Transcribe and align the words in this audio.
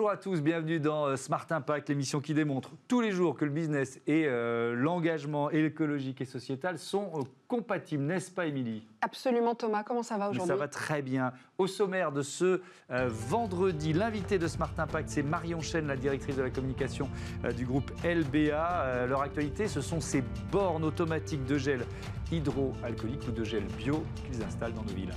Bonjour 0.00 0.12
à 0.12 0.16
tous, 0.16 0.40
bienvenue 0.40 0.80
dans 0.80 1.08
euh, 1.08 1.16
Smart 1.16 1.44
Impact, 1.50 1.90
l'émission 1.90 2.20
qui 2.20 2.32
démontre 2.32 2.70
tous 2.88 3.02
les 3.02 3.12
jours 3.12 3.36
que 3.36 3.44
le 3.44 3.50
business 3.50 4.00
et 4.06 4.24
euh, 4.26 4.74
l'engagement 4.74 5.50
écologique 5.50 6.22
et 6.22 6.24
sociétal 6.24 6.78
sont 6.78 7.10
euh, 7.16 7.20
compatibles, 7.48 8.04
n'est-ce 8.04 8.30
pas 8.30 8.46
Émilie? 8.46 8.82
Absolument 9.02 9.54
Thomas, 9.54 9.82
comment 9.82 10.02
ça 10.02 10.16
va 10.16 10.30
aujourd'hui 10.30 10.48
Ça 10.48 10.56
va 10.56 10.68
très 10.68 11.02
bien. 11.02 11.34
Au 11.58 11.66
sommaire 11.66 12.12
de 12.12 12.22
ce 12.22 12.62
euh, 12.90 13.10
vendredi, 13.10 13.92
l'invité 13.92 14.38
de 14.38 14.46
Smart 14.46 14.72
Impact, 14.78 15.10
c'est 15.10 15.22
Marion 15.22 15.60
Chen, 15.60 15.86
la 15.86 15.96
directrice 15.96 16.36
de 16.36 16.42
la 16.44 16.50
communication 16.50 17.10
du 17.54 17.66
groupe 17.66 17.92
LBA. 18.02 19.06
Leur 19.06 19.20
actualité, 19.20 19.68
ce 19.68 19.82
sont 19.82 20.00
ces 20.00 20.24
bornes 20.50 20.84
automatiques 20.84 21.44
de 21.44 21.58
gel 21.58 21.84
hydroalcoolique 22.32 23.28
ou 23.28 23.32
de 23.32 23.44
gel 23.44 23.64
bio 23.76 24.02
qu'ils 24.14 24.42
installent 24.42 24.72
dans 24.72 24.82
nos 24.82 24.94
villes. 24.94 25.12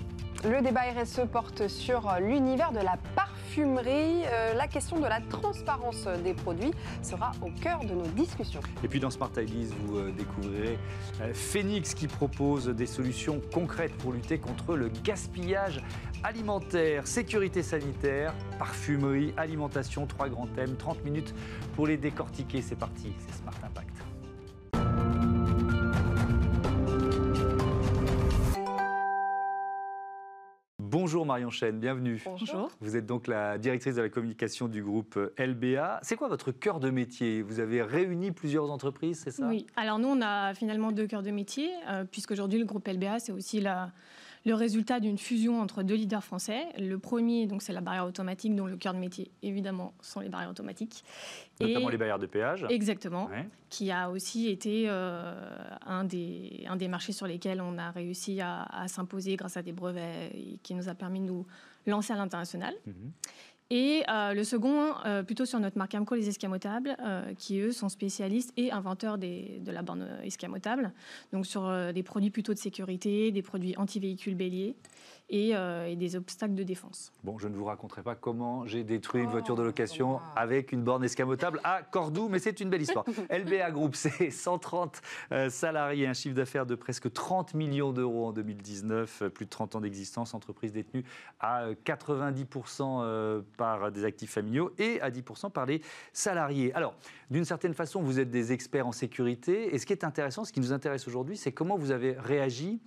Le 0.45 0.61
débat 0.61 0.81
RSE 0.81 1.21
porte 1.31 1.69
sur 1.69 2.11
l'univers 2.19 2.73
de 2.73 2.79
la 2.79 2.97
parfumerie. 3.15 4.25
Euh, 4.25 4.53
la 4.55 4.67
question 4.67 4.99
de 4.99 5.05
la 5.05 5.21
transparence 5.21 6.05
des 6.21 6.33
produits 6.33 6.73
sera 7.01 7.31
au 7.41 7.49
cœur 7.61 7.79
de 7.85 7.93
nos 7.93 8.07
discussions. 8.07 8.59
Et 8.83 8.89
puis 8.89 8.99
dans 8.99 9.09
Smart 9.09 9.31
Ideas, 9.37 9.73
vous 9.85 9.99
euh, 9.99 10.11
découvrirez 10.11 10.77
euh, 11.21 11.33
Phoenix 11.33 11.93
qui 11.93 12.07
propose 12.07 12.67
des 12.67 12.87
solutions 12.87 13.39
concrètes 13.53 13.95
pour 13.99 14.11
lutter 14.11 14.37
contre 14.37 14.75
le 14.75 14.89
gaspillage 14.89 15.81
alimentaire, 16.23 17.07
sécurité 17.07 17.63
sanitaire, 17.63 18.33
parfumerie, 18.59 19.33
alimentation, 19.37 20.07
trois 20.07 20.27
grands 20.27 20.47
thèmes, 20.47 20.75
30 20.75 21.05
minutes 21.05 21.33
pour 21.73 21.87
les 21.87 21.95
décortiquer. 21.95 22.61
C'est 22.61 22.75
parti, 22.75 23.13
c'est 23.17 23.41
Smart 23.41 23.55
Impact. 23.63 24.12
Bonjour 31.13 31.27
Marion 31.27 31.51
Chen, 31.51 31.79
bienvenue. 31.79 32.19
Bonjour. 32.25 32.71
Vous 32.81 32.97
êtes 32.97 33.05
donc 33.05 33.27
la 33.27 33.59
directrice 33.59 33.93
de 33.93 34.01
la 34.01 34.09
communication 34.09 34.67
du 34.67 34.81
groupe 34.81 35.19
LBA. 35.37 35.99
C'est 36.01 36.15
quoi 36.15 36.27
votre 36.27 36.51
cœur 36.51 36.79
de 36.79 36.89
métier? 36.89 37.43
Vous 37.43 37.59
avez 37.59 37.83
réuni 37.83 38.31
plusieurs 38.31 38.71
entreprises, 38.71 39.21
c'est 39.23 39.29
ça? 39.29 39.47
Oui, 39.47 39.67
alors 39.75 39.99
nous, 39.99 40.07
on 40.07 40.21
a 40.23 40.55
finalement 40.55 40.91
deux 40.91 41.05
cœurs 41.05 41.21
de 41.21 41.29
métier, 41.29 41.69
euh, 41.87 42.03
puisqu'aujourd'hui, 42.03 42.57
le 42.57 42.65
groupe 42.65 42.87
LBA, 42.87 43.19
c'est 43.19 43.31
aussi 43.31 43.61
la- 43.61 43.91
le 44.45 44.53
résultat 44.55 44.99
d'une 44.99 45.17
fusion 45.17 45.61
entre 45.61 45.83
deux 45.83 45.95
leaders 45.95 46.23
français. 46.23 46.65
Le 46.77 46.97
premier, 46.99 47.47
donc, 47.47 47.61
c'est 47.61 47.71
la 47.73 47.79
barrière 47.81 48.05
automatique, 48.05 48.55
dont 48.55 48.65
le 48.67 48.75
cœur 48.75 48.93
de 48.93 48.99
métier, 48.99 49.31
évidemment, 49.41 49.93
sont 50.01 50.19
les 50.19 50.27
barrières 50.29 50.49
automatiques. 50.51 51.03
Notamment 51.61 51.89
les 51.89 51.97
barrières 51.97 52.19
de 52.19 52.25
péage. 52.25 52.65
Exactement, 52.69 53.27
Ouais. 53.27 53.47
qui 53.69 53.89
a 53.91 54.09
aussi 54.09 54.49
été 54.49 54.85
euh, 54.87 55.33
un, 55.85 56.03
des, 56.03 56.65
un 56.67 56.75
des 56.75 56.87
marchés 56.89 57.13
sur 57.13 57.25
lesquels 57.27 57.61
on 57.61 57.77
a 57.77 57.91
réussi 57.91 58.41
à, 58.41 58.63
à 58.63 58.87
s'imposer 58.89 59.35
grâce 59.37 59.55
à 59.55 59.61
des 59.61 59.71
brevets 59.71 60.31
et 60.35 60.57
qui 60.61 60.73
nous 60.75 60.89
a 60.89 60.93
permis 60.95 61.19
de 61.21 61.25
nous 61.25 61.45
lancer 61.87 62.11
à 62.13 62.17
l'international. 62.17 62.73
Mhm. 62.85 63.11
Et 63.69 64.03
euh, 64.09 64.33
le 64.33 64.43
second, 64.43 64.93
euh, 65.05 65.23
plutôt 65.23 65.45
sur 65.45 65.59
notre 65.59 65.77
marque 65.77 65.95
Amco, 65.95 66.15
les 66.15 66.29
escamotables, 66.29 66.95
euh, 66.99 67.33
qui 67.37 67.59
eux 67.59 67.71
sont 67.71 67.89
spécialistes 67.89 68.53
et 68.57 68.71
inventeurs 68.71 69.17
des- 69.17 69.59
de 69.61 69.71
la 69.71 69.81
borne 69.81 70.07
escamotable. 70.23 70.91
Donc 71.31 71.45
sur 71.45 71.71
des 71.93 72.03
produits 72.03 72.29
plutôt 72.29 72.53
de 72.53 72.59
sécurité, 72.59 73.31
des 73.31 73.41
produits 73.41 73.75
anti-véhicules 73.77 74.35
béliers 74.35 74.75
et, 75.33 75.55
euh, 75.55 75.87
et 75.87 75.95
des 75.95 76.15
obstacles 76.15 76.53
de 76.53 76.63
défense. 76.63 77.11
Bon, 77.23 77.39
je 77.39 77.47
ne 77.47 77.55
vous 77.55 77.65
raconterai 77.65 78.03
pas 78.03 78.15
comment 78.15 78.65
j'ai 78.67 78.83
détruit 78.83 79.23
une 79.23 79.29
Oh, 79.29 79.31
voiture 79.31 79.55
de 79.55 79.63
location 79.63 80.19
avec 80.35 80.71
une 80.71 80.83
borne 80.83 81.03
escamotable 81.03 81.59
à 81.63 81.81
Cordoue, 81.81 82.29
mais 82.29 82.37
c'est 82.37 82.59
une 82.59 82.69
belle 82.69 82.83
histoire. 82.83 83.03
LBA 83.31 83.71
Group, 83.71 83.95
c'est 83.95 84.29
130 84.29 85.01
euh, 85.31 85.49
salariés, 85.49 86.05
un 86.05 86.13
chiffre 86.13 86.35
d'affaires 86.35 86.67
de 86.67 86.75
presque 86.75 87.11
30 87.11 87.55
millions 87.55 87.91
d'euros 87.91 88.27
en 88.27 88.31
2019, 88.31 89.23
euh, 89.23 89.29
plus 89.29 89.45
de 89.45 89.49
30 89.49 89.75
ans 89.75 89.81
d'existence, 89.81 90.35
entreprise 90.35 90.71
détenue 90.71 91.03
à 91.39 91.63
euh, 91.63 91.75
90% 91.83 93.01
euh, 93.01 93.41
par 93.57 93.91
des 93.91 94.05
actifs 94.05 94.29
familiaux 94.29 94.71
et 94.77 95.01
à 95.01 95.09
10% 95.09 95.49
par 95.51 95.65
les 95.65 95.81
salariés. 96.11 96.71
Alors, 96.75 96.93
d'une 97.31 97.45
certaine 97.45 97.73
façon, 97.73 98.03
vous 98.03 98.19
êtes 98.19 98.29
des 98.29 98.51
experts 98.51 98.85
en 98.85 98.91
sécurité, 98.91 99.73
et 99.73 99.79
ce 99.79 99.87
qui 99.87 99.93
est 99.93 100.03
intéressant, 100.03 100.45
ce 100.45 100.53
qui 100.53 100.59
nous 100.59 100.73
intéresse 100.73 101.07
aujourd'hui, 101.07 101.37
c'est 101.37 101.51
comment 101.51 101.75
vous 101.75 101.89
avez 101.89 102.11
réagi 102.19 102.79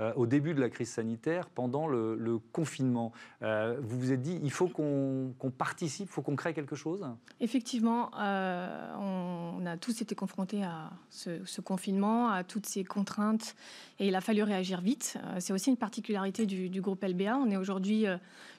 euh, 0.00 0.12
au 0.16 0.26
début 0.26 0.54
de 0.54 0.60
la 0.60 0.68
crise 0.68 0.90
sanitaire, 0.90 1.48
pendant 1.48 1.86
le, 1.86 2.40
confinement. 2.52 3.12
Euh, 3.42 3.78
vous 3.80 3.96
vous 3.96 4.10
êtes 4.10 4.22
dit, 4.22 4.40
il 4.42 4.50
faut 4.50 4.66
qu'on 4.66 5.32
participe, 5.56 6.08
il 6.08 6.12
faut 6.12 6.22
qu'on 6.22 6.34
crée 6.34 6.52
quelque 6.52 6.74
chose? 6.74 7.06
Effectivement, 7.38 8.10
euh, 8.18 8.92
on 8.98 9.64
a 9.66 9.76
tous 9.76 10.02
été 10.02 10.16
confrontés 10.16 10.64
à 10.64 10.90
ce, 11.10 11.60
confinement, 11.60 12.28
à 12.28 12.42
toutes 12.42 12.66
ces 12.66 12.82
contraintes, 12.82 13.54
et 14.00 14.08
il 14.08 14.16
a 14.16 14.20
fallu 14.20 14.42
réagir 14.42 14.80
vite. 14.80 15.16
C'est 15.38 15.52
aussi 15.52 15.70
une 15.70 15.76
particularité 15.76 16.44
du, 16.44 16.80
groupe 16.80 17.04
LBA. 17.04 17.36
On 17.36 17.48
est 17.50 17.56
aujourd'hui 17.56 18.06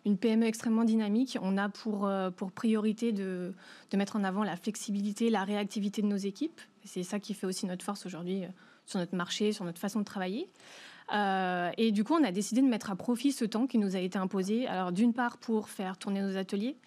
une 0.05 0.17
PME 0.17 0.45
extrêmement 0.45 0.85
dynamique. 0.85 1.37
On 1.41 1.57
a 1.57 1.67
pour, 1.67 2.09
priorité 2.55 3.11
de, 3.11 3.53
mettre 3.93 4.15
en 4.15 4.23
avant 4.23 4.45
la 4.45 4.55
flexibilité, 4.55 5.29
la 5.29 5.43
réactivité 5.43 6.01
de 6.01 6.07
nos 6.07 6.15
équipes. 6.15 6.61
C'est 6.85 7.03
ça 7.03 7.19
qui 7.19 7.33
fait 7.33 7.45
aussi 7.45 7.65
notre 7.65 7.83
force 7.83 8.05
aujourd'hui 8.05 8.43
sur 8.85 8.99
notre 8.99 9.15
marché, 9.15 9.51
sur 9.51 9.65
notre 9.65 9.79
façon 9.79 9.99
de 9.99 10.05
travailler. 10.05 10.49
Euh, 11.13 11.69
et 11.77 11.91
du 11.91 12.03
coup, 12.03 12.13
on 12.13 12.23
a 12.23 12.31
décidé 12.31 12.61
de 12.61 12.67
mettre 12.67 12.89
à 12.91 12.95
profit 12.95 13.31
ce 13.31 13.45
temps 13.45 13.67
qui 13.67 13.77
nous 13.77 13.95
a 13.95 13.99
été 13.99 14.17
imposé. 14.17 14.67
Alors, 14.67 14.91
d'une 14.91 15.13
part, 15.13 15.37
pour 15.37 15.69
faire 15.69 15.97
tourner 15.97 16.21
nos 16.21 16.35
ateliers, 16.37 16.77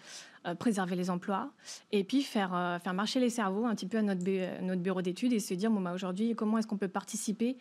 euh, 0.45 0.55
préserver 0.55 0.95
les 0.95 1.09
emplois, 1.09 1.51
et 1.91 2.03
puis 2.03 2.21
faire, 2.21 2.53
euh, 2.53 2.79
faire 2.79 2.93
marcher 2.93 3.19
les 3.19 3.29
cerveaux 3.29 3.65
un 3.65 3.75
petit 3.75 3.85
peu 3.87 3.97
à 3.97 4.01
notre, 4.01 4.23
bu- 4.23 4.45
notre 4.61 4.81
bureau 4.81 5.01
d'études 5.01 5.33
et 5.33 5.39
se 5.39 5.53
dire, 5.53 5.71
bon, 5.71 5.81
bah, 5.81 5.93
aujourd'hui, 5.93 6.35
comment 6.35 6.57
est-ce 6.57 6.67
qu'on 6.67 6.77
peut 6.77 6.87
participer, 6.87 7.57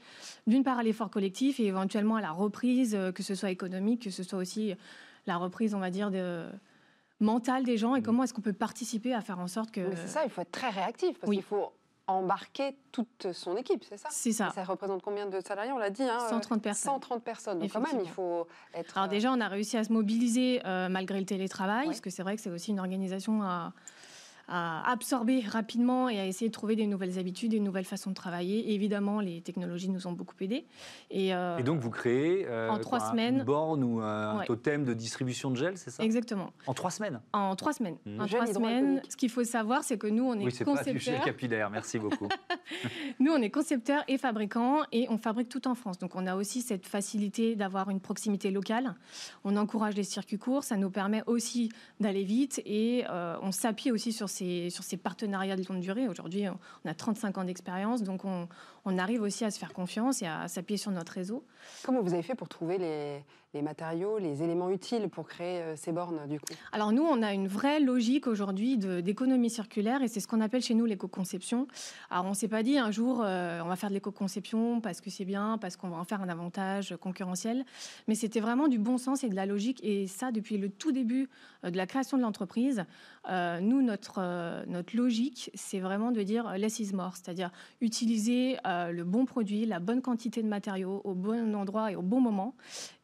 d'une 0.46 0.64
part, 0.64 0.78
à 0.78 0.82
l'effort 0.82 1.10
collectif 1.10 1.60
et 1.60 1.66
éventuellement 1.66 2.16
à 2.16 2.20
la 2.20 2.32
reprise, 2.32 2.98
que 3.14 3.22
ce 3.22 3.34
soit 3.34 3.50
économique, 3.50 4.02
que 4.02 4.10
ce 4.10 4.22
soit 4.22 4.38
aussi 4.38 4.74
la 5.26 5.36
reprise, 5.36 5.74
on 5.74 5.80
va 5.80 5.90
dire, 5.90 6.10
de, 6.10 6.46
mentale 7.20 7.64
des 7.64 7.76
gens, 7.76 7.96
et 7.96 8.02
comment 8.02 8.22
est-ce 8.22 8.32
qu'on 8.32 8.40
peut 8.40 8.52
participer 8.52 9.12
à 9.12 9.20
faire 9.20 9.38
en 9.40 9.48
sorte 9.48 9.70
que... 9.72 9.80
Mais 9.80 9.96
c'est 9.96 10.06
ça, 10.08 10.24
il 10.24 10.30
faut 10.30 10.40
être 10.40 10.52
très 10.52 10.70
réactif 10.70 11.18
parce 11.18 11.28
oui. 11.28 11.36
qu'il 11.36 11.44
faut 11.44 11.72
embarquer 12.08 12.74
toute 12.90 13.32
son 13.32 13.56
équipe, 13.56 13.84
c'est 13.88 13.98
ça? 13.98 14.08
C'est 14.10 14.32
ça. 14.32 14.48
Et 14.48 14.54
Ça 14.54 14.64
représente 14.64 15.02
combien 15.02 15.26
de 15.26 15.40
salariés? 15.40 15.72
On 15.72 15.78
l'a 15.78 15.90
dit, 15.90 16.02
hein, 16.02 16.18
130 16.28 16.62
personnes. 16.62 16.92
130 16.94 17.22
personnes. 17.22 17.58
Donc 17.60 17.70
quand 17.70 17.80
même, 17.80 18.00
il 18.02 18.08
faut 18.08 18.46
être. 18.74 18.96
Alors 18.96 19.08
déjà, 19.08 19.30
on 19.30 19.40
a 19.40 19.48
réussi 19.48 19.76
à 19.76 19.84
se 19.84 19.92
mobiliser 19.92 20.62
euh, 20.66 20.88
malgré 20.88 21.20
le 21.20 21.26
télétravail, 21.26 21.86
parce 21.86 22.00
que 22.00 22.10
c'est 22.10 22.22
vrai 22.22 22.34
que 22.34 22.42
c'est 22.42 22.50
aussi 22.50 22.70
une 22.70 22.80
organisation 22.80 23.42
à, 23.42 23.72
à 24.48 24.90
absorber 24.90 25.40
rapidement 25.40 26.08
et 26.08 26.18
à 26.18 26.26
essayer 26.26 26.48
de 26.48 26.52
trouver 26.52 26.74
des 26.76 26.86
nouvelles 26.86 27.18
habitudes, 27.18 27.50
des 27.50 27.60
nouvelles 27.60 27.84
façons 27.84 28.10
de 28.10 28.14
travailler. 28.14 28.70
Et 28.70 28.74
évidemment, 28.74 29.20
les 29.20 29.40
technologies 29.42 29.90
nous 29.90 30.06
ont 30.06 30.12
beaucoup 30.12 30.34
aidés. 30.40 30.64
Et, 31.10 31.34
euh, 31.34 31.58
Et 31.58 31.62
donc 31.62 31.80
vous 31.80 31.90
créez 31.90 32.46
euh, 32.48 32.70
En 32.70 32.78
trois 32.78 32.98
quoi, 32.98 33.10
semaines. 33.10 33.38
une 33.38 33.44
borne 33.44 33.84
ou 33.84 34.00
un 34.00 34.38
Ouais. 34.38 34.46
totem 34.46 34.84
de 34.84 34.94
distribution 34.94 35.50
de 35.50 35.56
gel, 35.56 35.76
c'est 35.76 35.90
ça? 35.90 36.02
Exactement. 36.02 36.50
En 36.66 36.74
trois 36.74 36.90
semaines? 36.90 37.20
En 37.32 37.54
trois 37.56 37.72
semaines. 37.72 37.96
En 38.18 38.26
Gel 38.26 38.40
trois 38.40 38.54
semaines. 38.54 39.02
Ce 39.08 39.16
qu'il 39.16 39.30
faut 39.30 39.44
savoir, 39.44 39.84
c'est 39.84 39.98
que 39.98 40.06
nous, 40.06 40.24
on 40.24 40.34
est 40.38 40.44
Oui, 40.44 40.52
c'est 40.52 40.64
pas 40.64 40.82
du 40.82 40.98
capillaire, 41.24 41.70
merci 41.70 41.98
beaucoup. 41.98 42.28
Nous, 43.20 43.32
on 43.32 43.40
est 43.42 43.50
concepteurs 43.50 44.04
et 44.08 44.18
fabricants 44.18 44.80
et 44.92 45.06
on 45.10 45.18
fabrique 45.18 45.48
tout 45.48 45.66
en 45.66 45.74
France. 45.74 45.98
Donc, 45.98 46.14
on 46.14 46.26
a 46.26 46.36
aussi 46.36 46.60
cette 46.62 46.86
facilité 46.86 47.56
d'avoir 47.56 47.90
une 47.90 48.00
proximité 48.00 48.50
locale. 48.50 48.94
On 49.44 49.56
encourage 49.56 49.94
les 49.94 50.04
circuits 50.04 50.38
courts, 50.38 50.64
ça 50.64 50.76
nous 50.76 50.90
permet 50.90 51.22
aussi 51.26 51.70
d'aller 52.00 52.24
vite 52.24 52.60
et 52.64 53.04
euh, 53.10 53.36
on 53.42 53.52
s'appuie 53.52 53.90
aussi 53.90 54.12
sur 54.12 54.28
ces, 54.28 54.37
sur 54.70 54.84
ces 54.84 54.96
partenariats 54.96 55.56
de 55.56 55.64
longue 55.68 55.80
durée. 55.80 56.08
Aujourd'hui, 56.08 56.44
on 56.48 56.88
a 56.88 56.94
35 56.94 57.38
ans 57.38 57.44
d'expérience, 57.44 58.02
donc 58.02 58.24
on, 58.24 58.48
on 58.84 58.98
arrive 58.98 59.22
aussi 59.22 59.44
à 59.44 59.50
se 59.50 59.58
faire 59.58 59.72
confiance 59.72 60.22
et 60.22 60.26
à 60.26 60.48
s'appuyer 60.48 60.78
sur 60.78 60.90
notre 60.90 61.12
réseau. 61.12 61.44
Comment 61.82 62.02
vous 62.02 62.14
avez 62.14 62.22
fait 62.22 62.34
pour 62.34 62.48
trouver 62.48 62.78
les, 62.78 63.24
les 63.58 63.62
matériaux, 63.62 64.18
les 64.18 64.44
éléments 64.44 64.70
utiles 64.70 65.08
pour 65.08 65.26
créer 65.26 65.60
euh, 65.60 65.74
ces 65.74 65.90
bornes, 65.90 66.20
du 66.28 66.38
coup 66.38 66.46
Alors 66.70 66.92
nous, 66.92 67.02
on 67.02 67.22
a 67.22 67.32
une 67.32 67.48
vraie 67.48 67.80
logique 67.80 68.28
aujourd'hui 68.28 68.78
d'économie 68.78 69.50
circulaire 69.50 70.00
et 70.00 70.06
c'est 70.06 70.20
ce 70.20 70.28
qu'on 70.28 70.40
appelle 70.40 70.62
chez 70.62 70.74
nous 70.74 70.84
l'éco-conception. 70.84 71.66
Alors 72.08 72.26
on 72.26 72.34
s'est 72.34 72.46
pas 72.46 72.62
dit 72.62 72.78
un 72.78 72.92
jour 72.92 73.20
euh, 73.24 73.60
on 73.64 73.68
va 73.68 73.74
faire 73.74 73.88
de 73.88 73.94
l'éco-conception 73.94 74.80
parce 74.80 75.00
que 75.00 75.10
c'est 75.10 75.24
bien, 75.24 75.58
parce 75.58 75.76
qu'on 75.76 75.88
va 75.88 75.96
en 75.96 76.04
faire 76.04 76.22
un 76.22 76.28
avantage 76.28 76.94
concurrentiel, 77.00 77.64
mais 78.06 78.14
c'était 78.14 78.38
vraiment 78.38 78.68
du 78.68 78.78
bon 78.78 78.96
sens 78.96 79.24
et 79.24 79.28
de 79.28 79.34
la 79.34 79.44
logique 79.44 79.80
et 79.82 80.06
ça 80.06 80.30
depuis 80.30 80.56
le 80.56 80.68
tout 80.68 80.92
début 80.92 81.28
euh, 81.64 81.70
de 81.70 81.76
la 81.76 81.86
création 81.86 82.16
de 82.16 82.22
l'entreprise. 82.22 82.84
Nous, 83.60 83.82
notre, 83.82 84.64
notre 84.68 84.96
logique, 84.96 85.50
c'est 85.52 85.80
vraiment 85.80 86.12
de 86.12 86.22
dire 86.22 86.56
less 86.56 86.80
is 86.80 86.94
more, 86.94 87.14
c'est-à-dire 87.14 87.50
utiliser 87.82 88.56
le 88.64 89.02
bon 89.02 89.26
produit, 89.26 89.66
la 89.66 89.80
bonne 89.80 90.00
quantité 90.00 90.42
de 90.42 90.48
matériaux 90.48 91.02
au 91.04 91.12
bon 91.12 91.54
endroit 91.54 91.92
et 91.92 91.96
au 91.96 92.00
bon 92.00 92.22
moment 92.22 92.54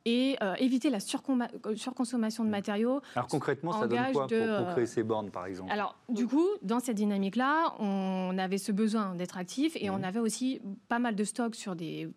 et 0.04 0.36
euh, 0.42 0.54
éviter 0.58 0.90
la 0.90 0.98
euh, 0.98 1.76
surconsommation 1.76 2.44
de 2.44 2.50
matériaux. 2.50 3.00
Alors 3.14 3.28
concrètement, 3.28 3.72
ça 3.72 3.86
donne 3.86 4.12
quoi 4.12 4.26
de, 4.26 4.38
pour, 4.38 4.58
pour 4.58 4.68
euh, 4.68 4.72
créer 4.72 4.86
ces 4.86 5.02
bornes, 5.02 5.30
par 5.30 5.46
exemple? 5.46 5.72
Alors, 5.72 5.96
du 6.08 6.26
coup, 6.26 6.46
dans 6.62 6.80
cette 6.80 6.96
dynamique-là, 6.96 7.74
on 7.78 8.36
avait 8.38 8.58
ce 8.58 8.72
besoin 8.72 9.14
d'être 9.14 9.38
actif 9.38 9.76
et 9.76 9.90
on 9.90 10.02
avait 10.02 10.20
aussi 10.20 10.60
pas 10.88 10.98
mal 10.98 11.14
de 11.14 11.24
stocks 11.24 11.54
sur 11.54 11.74
des, 11.74 12.08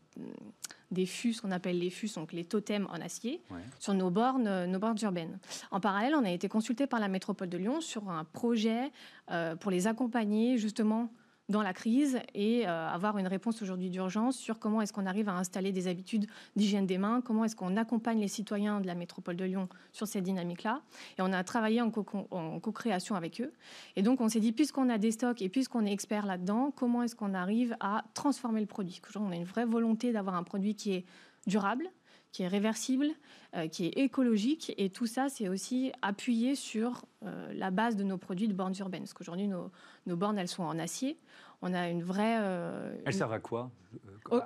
des 0.92 1.06
fûts, 1.06 1.34
ce 1.34 1.42
qu'on 1.42 1.52
appelle 1.52 1.80
les 1.80 1.90
fûts, 1.90 2.10
donc 2.16 2.34
les 2.34 2.44
totems 2.44 2.88
en 2.92 3.02
acier, 3.02 3.42
Ouais. 3.52 3.58
sur 3.80 3.94
nos 3.94 4.10
bornes, 4.10 4.66
nos 4.66 4.80
bornes 4.80 4.98
urbaines. 5.02 5.40
En 5.72 5.80
parallèle, 5.80 6.14
on 6.16 6.26
a 6.26 6.32
été 6.32 6.50
consulté 6.50 6.88
par 6.88 7.00
la 7.00 7.08
métropole 7.08 7.50
de 7.50 7.58
Lyon 7.58 7.80
sur 7.82 8.10
un 8.10 8.26
projet 8.26 8.92
euh, 9.32 9.56
pour 9.56 9.72
les 9.72 9.88
accompagner 9.88 10.58
justement 10.58 11.10
dans 11.50 11.62
la 11.62 11.74
crise 11.74 12.20
et 12.34 12.68
euh, 12.68 12.90
avoir 12.90 13.18
une 13.18 13.28
réponse 13.28 13.62
aujourd'hui 13.62 13.90
d'urgence 13.90 14.38
sur 14.38 14.60
comment 14.60 14.82
est-ce 14.82 14.92
qu'on 14.94 15.06
arrive 15.06 15.30
à 15.30 15.34
installer 15.34 15.72
des 15.72 15.88
habitudes 15.88 16.28
d'hygiène 16.56 16.86
des 16.86 16.98
mains, 16.98 17.22
comment 17.22 17.46
est-ce 17.46 17.56
qu'on 17.56 17.78
accompagne 17.78 18.20
les 18.20 18.28
citoyens 18.28 18.82
de 18.82 18.88
la 18.88 18.96
métropole 18.96 19.36
de 19.36 19.46
Lyon 19.46 19.70
sur 19.94 20.08
cette 20.08 20.24
dynamique-là. 20.24 20.82
Et 21.18 21.22
on 21.22 21.32
a 21.32 21.44
travaillé 21.44 21.82
en 21.82 21.90
co-création 21.90 23.16
avec 23.16 23.42
eux. 23.42 23.54
Et 23.96 24.02
donc 24.02 24.22
on 24.22 24.30
s'est 24.30 24.40
dit, 24.40 24.52
puisqu'on 24.52 24.90
a 24.90 24.98
des 24.98 25.12
stocks 25.12 25.42
et 25.42 25.50
puisqu'on 25.50 25.86
est 25.86 25.92
expert 25.92 26.26
là-dedans, 26.26 26.72
comment 26.76 27.04
est-ce 27.04 27.16
qu'on 27.16 27.34
arrive 27.34 27.76
à 27.80 28.04
transformer 28.14 28.60
le 28.60 28.68
produit? 28.68 29.02
Aujourd'hui, 29.08 29.30
on 29.30 29.34
a 29.34 29.38
une 29.38 29.46
vraie 29.46 29.66
volonté 29.66 30.12
d'avoir 30.12 30.36
un 30.36 30.44
produit 30.44 30.76
qui 30.76 30.94
est 30.94 31.06
durable, 31.46 31.90
qui 32.38 32.44
est 32.44 32.48
réversible, 32.48 33.08
euh, 33.56 33.68
qui 33.68 33.88
est 33.88 33.98
écologique. 33.98 34.72
Et 34.78 34.92
tout 34.92 35.08
ça, 35.08 35.28
c'est 35.28 35.50
aussi 35.50 35.92
appuyé 36.04 36.54
sur 36.54 37.04
euh, 37.26 37.52
la 37.52 37.72
base 37.72 37.96
de 37.96 38.04
nos 38.04 38.20
produits 38.20 38.48
de 38.48 38.54
bornes 38.54 38.76
urbaines. 38.78 39.02
Parce 39.02 39.16
qu'aujourd'hui, 39.16 39.48
nos, 39.48 39.72
bornes, 40.06 40.38
elles 40.38 40.48
sont 40.48 40.62
en 40.62 40.78
acier. 40.78 41.18
On 41.64 41.74
a 41.74 41.90
une 41.90 42.04
vraie. 42.04 42.38
Euh, 42.40 42.96
elles 43.08 43.16
servent 43.16 43.34
à 43.34 43.40
quoi 43.40 43.72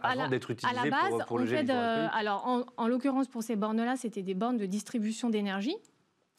Avant 0.03 0.29
d'être 0.29 0.51
utilisées 0.51 0.79
à 0.79 0.85
la 0.85 0.89
base, 0.89 1.25
pour, 1.27 1.38
le 1.38 1.45
fait 1.45 1.69
Alors, 1.69 2.47
en, 2.47 2.63
en 2.77 2.88
l'occurrence, 2.88 3.27
pour 3.27 3.43
ces 3.43 3.57
bornes-là, 3.57 3.97
c'était 3.97 4.23
des 4.23 4.35
bornes 4.35 4.57
de 4.57 4.67
distribution 4.67 5.29
d'énergie. 5.29 5.75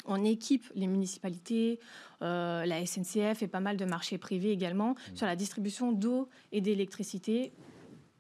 On 0.06 0.24
équipe 0.24 0.64
les 0.74 0.86
municipalités, 0.86 1.80
la 2.22 2.86
SNCF 2.86 3.42
et 3.42 3.46
pas 3.46 3.60
mal 3.60 3.76
de 3.76 3.84
marchés 3.84 4.16
privés 4.16 4.52
également 4.52 4.92
mmh. 4.92 5.16
sur 5.16 5.26
la 5.26 5.36
distribution 5.36 5.92
d'eau 5.92 6.30
et 6.50 6.62
d'électricité 6.62 7.52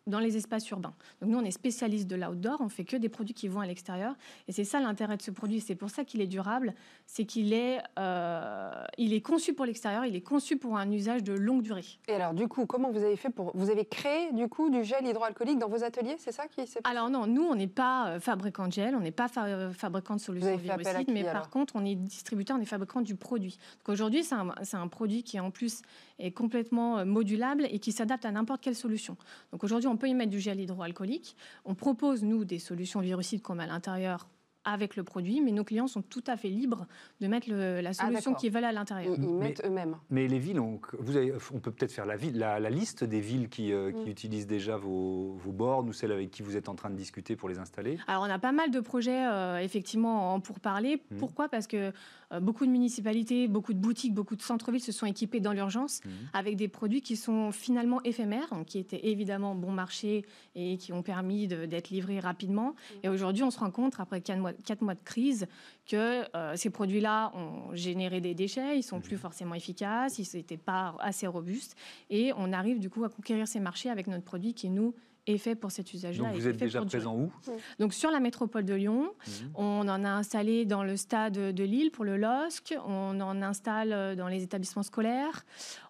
dans 0.06 0.18
les 0.18 0.36
espaces 0.36 0.68
urbains. 0.70 0.94
Donc 1.20 1.30
nous, 1.30 1.38
on 1.38 1.44
est 1.44 1.52
spécialiste 1.52 2.08
de 2.08 2.16
l'outdoor, 2.16 2.60
on 2.60 2.68
fait 2.68 2.84
que 2.84 2.96
des 2.96 3.08
produits 3.08 3.34
qui 3.34 3.48
vont 3.48 3.60
à 3.60 3.66
l'extérieur. 3.66 4.14
Et 4.48 4.52
c'est 4.52 4.64
ça 4.64 4.80
l'intérêt 4.80 5.16
de 5.16 5.22
ce 5.22 5.30
produit, 5.30 5.60
c'est 5.60 5.74
pour 5.74 5.90
ça 5.90 6.04
qu'il 6.04 6.20
est 6.20 6.26
durable, 6.26 6.74
c'est 7.06 7.24
qu'il 7.24 7.52
est, 7.52 7.80
euh, 7.98 8.84
il 8.98 9.14
est 9.14 9.20
conçu 9.20 9.52
pour 9.52 9.64
l'extérieur, 9.64 10.04
il 10.04 10.16
est 10.16 10.22
conçu 10.22 10.56
pour 10.56 10.76
un 10.76 10.90
usage 10.90 11.22
de 11.22 11.32
longue 11.32 11.62
durée. 11.62 11.84
Et 12.08 12.14
alors 12.14 12.34
du 12.34 12.48
coup, 12.48 12.66
comment 12.66 12.90
vous 12.90 13.02
avez 13.02 13.16
fait 13.16 13.30
pour... 13.30 13.56
Vous 13.56 13.70
avez 13.70 13.84
créé 13.84 14.32
du 14.32 14.48
coup 14.48 14.70
du 14.70 14.82
gel 14.84 15.06
hydroalcoolique 15.06 15.58
dans 15.58 15.68
vos 15.68 15.84
ateliers, 15.84 16.16
c'est 16.18 16.32
ça 16.32 16.48
qui 16.48 16.66
s'est 16.66 16.80
Alors 16.84 17.08
non, 17.10 17.26
nous, 17.26 17.42
on 17.42 17.54
n'est 17.54 17.66
pas 17.66 18.08
euh, 18.08 18.20
fabricant 18.20 18.66
de 18.66 18.72
gel, 18.72 18.96
on 18.96 19.00
n'est 19.00 19.12
pas 19.12 19.28
euh, 19.38 19.72
fabricant 19.72 20.16
de 20.16 20.20
solutions 20.20 20.56
virucides, 20.56 21.10
mais 21.12 21.24
par 21.24 21.50
contre, 21.50 21.76
on 21.76 21.84
est 21.84 21.94
distributeur, 21.94 22.56
on 22.58 22.60
est 22.60 22.66
fabricant 22.66 23.02
du 23.02 23.14
produit. 23.14 23.58
Donc 23.78 23.92
aujourd'hui, 23.92 24.24
c'est 24.24 24.34
un, 24.34 24.52
un 24.72 24.88
produit 24.88 25.22
qui 25.22 25.38
en 25.38 25.50
plus 25.50 25.82
est 26.22 26.32
complètement 26.32 27.04
modulable 27.04 27.66
et 27.70 27.78
qui 27.78 27.92
s'adapte 27.92 28.24
à 28.24 28.32
n'importe 28.32 28.62
quelle 28.62 28.74
solution. 28.74 29.16
Donc 29.52 29.64
aujourd'hui, 29.64 29.88
on 29.88 29.96
peut 29.96 30.08
y 30.08 30.14
mettre 30.14 30.30
du 30.30 30.40
gel 30.40 30.60
hydroalcoolique. 30.60 31.36
On 31.64 31.74
propose, 31.74 32.22
nous, 32.22 32.44
des 32.44 32.58
solutions 32.58 33.00
virucides 33.00 33.42
comme 33.42 33.60
à 33.60 33.66
l'intérieur 33.66 34.28
avec 34.64 34.96
le 34.96 35.02
produit, 35.02 35.40
mais 35.40 35.50
nos 35.50 35.64
clients 35.64 35.86
sont 35.86 36.02
tout 36.02 36.22
à 36.26 36.36
fait 36.36 36.48
libres 36.48 36.86
de 37.20 37.26
mettre 37.26 37.50
la 37.50 37.90
ah, 37.90 37.92
solution 37.92 38.34
qu'ils 38.34 38.52
veulent 38.52 38.64
à 38.64 38.72
l'intérieur. 38.72 39.14
Ils, 39.18 39.28
mettent 39.28 39.62
eux-mêmes. 39.64 39.96
Mais 40.10 40.28
les 40.28 40.38
villes, 40.38 40.60
on, 40.60 40.80
vous 40.98 41.16
avez, 41.16 41.32
on 41.52 41.58
peut 41.58 41.72
peut-être 41.72 41.92
faire 41.92 42.06
la, 42.06 42.16
la, 42.60 42.70
liste 42.70 43.04
des 43.04 43.20
villes 43.20 43.48
qui, 43.48 43.72
euh, 43.72 43.92
mm. 43.92 44.08
utilisent 44.08 44.46
déjà 44.46 44.76
vos, 44.76 45.38
bornes 45.46 45.88
ou 45.88 45.92
celles 45.92 46.12
avec 46.12 46.30
qui 46.30 46.42
vous 46.42 46.56
êtes 46.56 46.68
en 46.68 46.74
train 46.74 46.90
de 46.90 46.96
discuter 46.96 47.36
pour 47.36 47.48
les 47.48 47.58
installer 47.58 47.98
Alors 48.06 48.22
on 48.22 48.30
a 48.30 48.38
pas 48.38 48.52
mal 48.52 48.70
de 48.70 48.80
projets 48.80 49.26
euh, 49.26 49.58
effectivement 49.58 50.34
en 50.34 50.40
pour 50.40 50.60
parler. 50.60 51.02
Mm. 51.10 51.16
Pourquoi? 51.18 51.48
Parce 51.48 51.66
que 51.66 51.76
euh, 51.76 51.92
beaucoup 52.40 52.66
de 52.66 52.70
municipalités, 52.70 53.48
beaucoup 53.48 53.72
de 53.72 53.78
boutiques, 53.78 54.14
beaucoup 54.14 54.36
de 54.36 54.42
centres-villes 54.42 54.82
se 54.82 54.92
sont 54.92 55.06
équipés 55.06 55.40
dans 55.40 55.52
l'urgence 55.52 56.00
mm. 56.04 56.10
avec 56.32 56.56
des 56.56 56.68
produits 56.68 57.02
qui 57.02 57.16
sont 57.16 57.52
finalement 57.52 58.02
éphémères, 58.04 58.52
qui 58.66 58.78
étaient 58.78 59.06
évidemment 59.08 59.54
bon 59.54 59.72
marché 59.72 60.24
et 60.54 60.76
qui 60.76 60.92
ont 60.92 61.02
permis 61.02 61.46
d'être 61.46 61.90
livrés 61.90 62.20
rapidement. 62.20 62.74
Et 63.02 63.08
aujourd'hui, 63.08 63.42
on 63.42 63.50
se 63.50 63.58
rend 63.58 63.70
compte, 63.70 63.94
après 63.98 64.20
4 64.20 64.38
mois 64.38 64.52
quatre 64.52 64.82
mois 64.82 64.94
de 64.94 65.02
crise 65.04 65.46
que 65.86 66.24
euh, 66.36 66.56
ces 66.56 66.70
produits-là 66.70 67.32
ont 67.34 67.74
généré 67.74 68.20
des 68.20 68.34
déchets, 68.34 68.78
ils 68.78 68.82
sont 68.82 69.00
plus 69.00 69.16
mhm. 69.16 69.22
forcément 69.22 69.54
efficaces, 69.54 70.18
ils 70.18 70.36
n'étaient 70.36 70.56
pas 70.56 70.94
assez 71.00 71.26
robustes, 71.26 71.76
et 72.10 72.32
on 72.36 72.52
arrive 72.52 72.78
du 72.78 72.90
coup 72.90 73.04
à 73.04 73.08
conquérir 73.08 73.48
ces 73.48 73.60
marchés 73.60 73.90
avec 73.90 74.06
notre 74.06 74.24
produit 74.24 74.54
qui 74.54 74.70
nous 74.70 74.94
est 75.26 75.38
fait 75.38 75.54
pour 75.54 75.70
cet 75.70 75.92
usage-là. 75.92 76.24
Donc 76.24 76.34
vous 76.34 76.48
êtes 76.48 76.56
déjà 76.56 76.84
présent 76.84 77.16
où? 77.16 77.32
Donc 77.78 77.94
sur 77.94 78.10
la 78.10 78.20
métropole 78.20 78.64
de 78.64 78.74
Lyon, 78.74 79.12
mhm. 79.26 79.50
on 79.54 79.88
en 79.88 80.04
a 80.04 80.08
installé 80.08 80.64
dans 80.64 80.82
le 80.82 80.96
stade 80.96 81.34
de 81.34 81.64
Lille 81.64 81.90
pour 81.90 82.04
le 82.04 82.16
LOSC, 82.16 82.74
on 82.86 83.20
en 83.20 83.42
installe 83.42 83.92
euh, 83.92 84.14
dans 84.16 84.28
les 84.28 84.42
établissements 84.42 84.82
scolaires. 84.82 85.44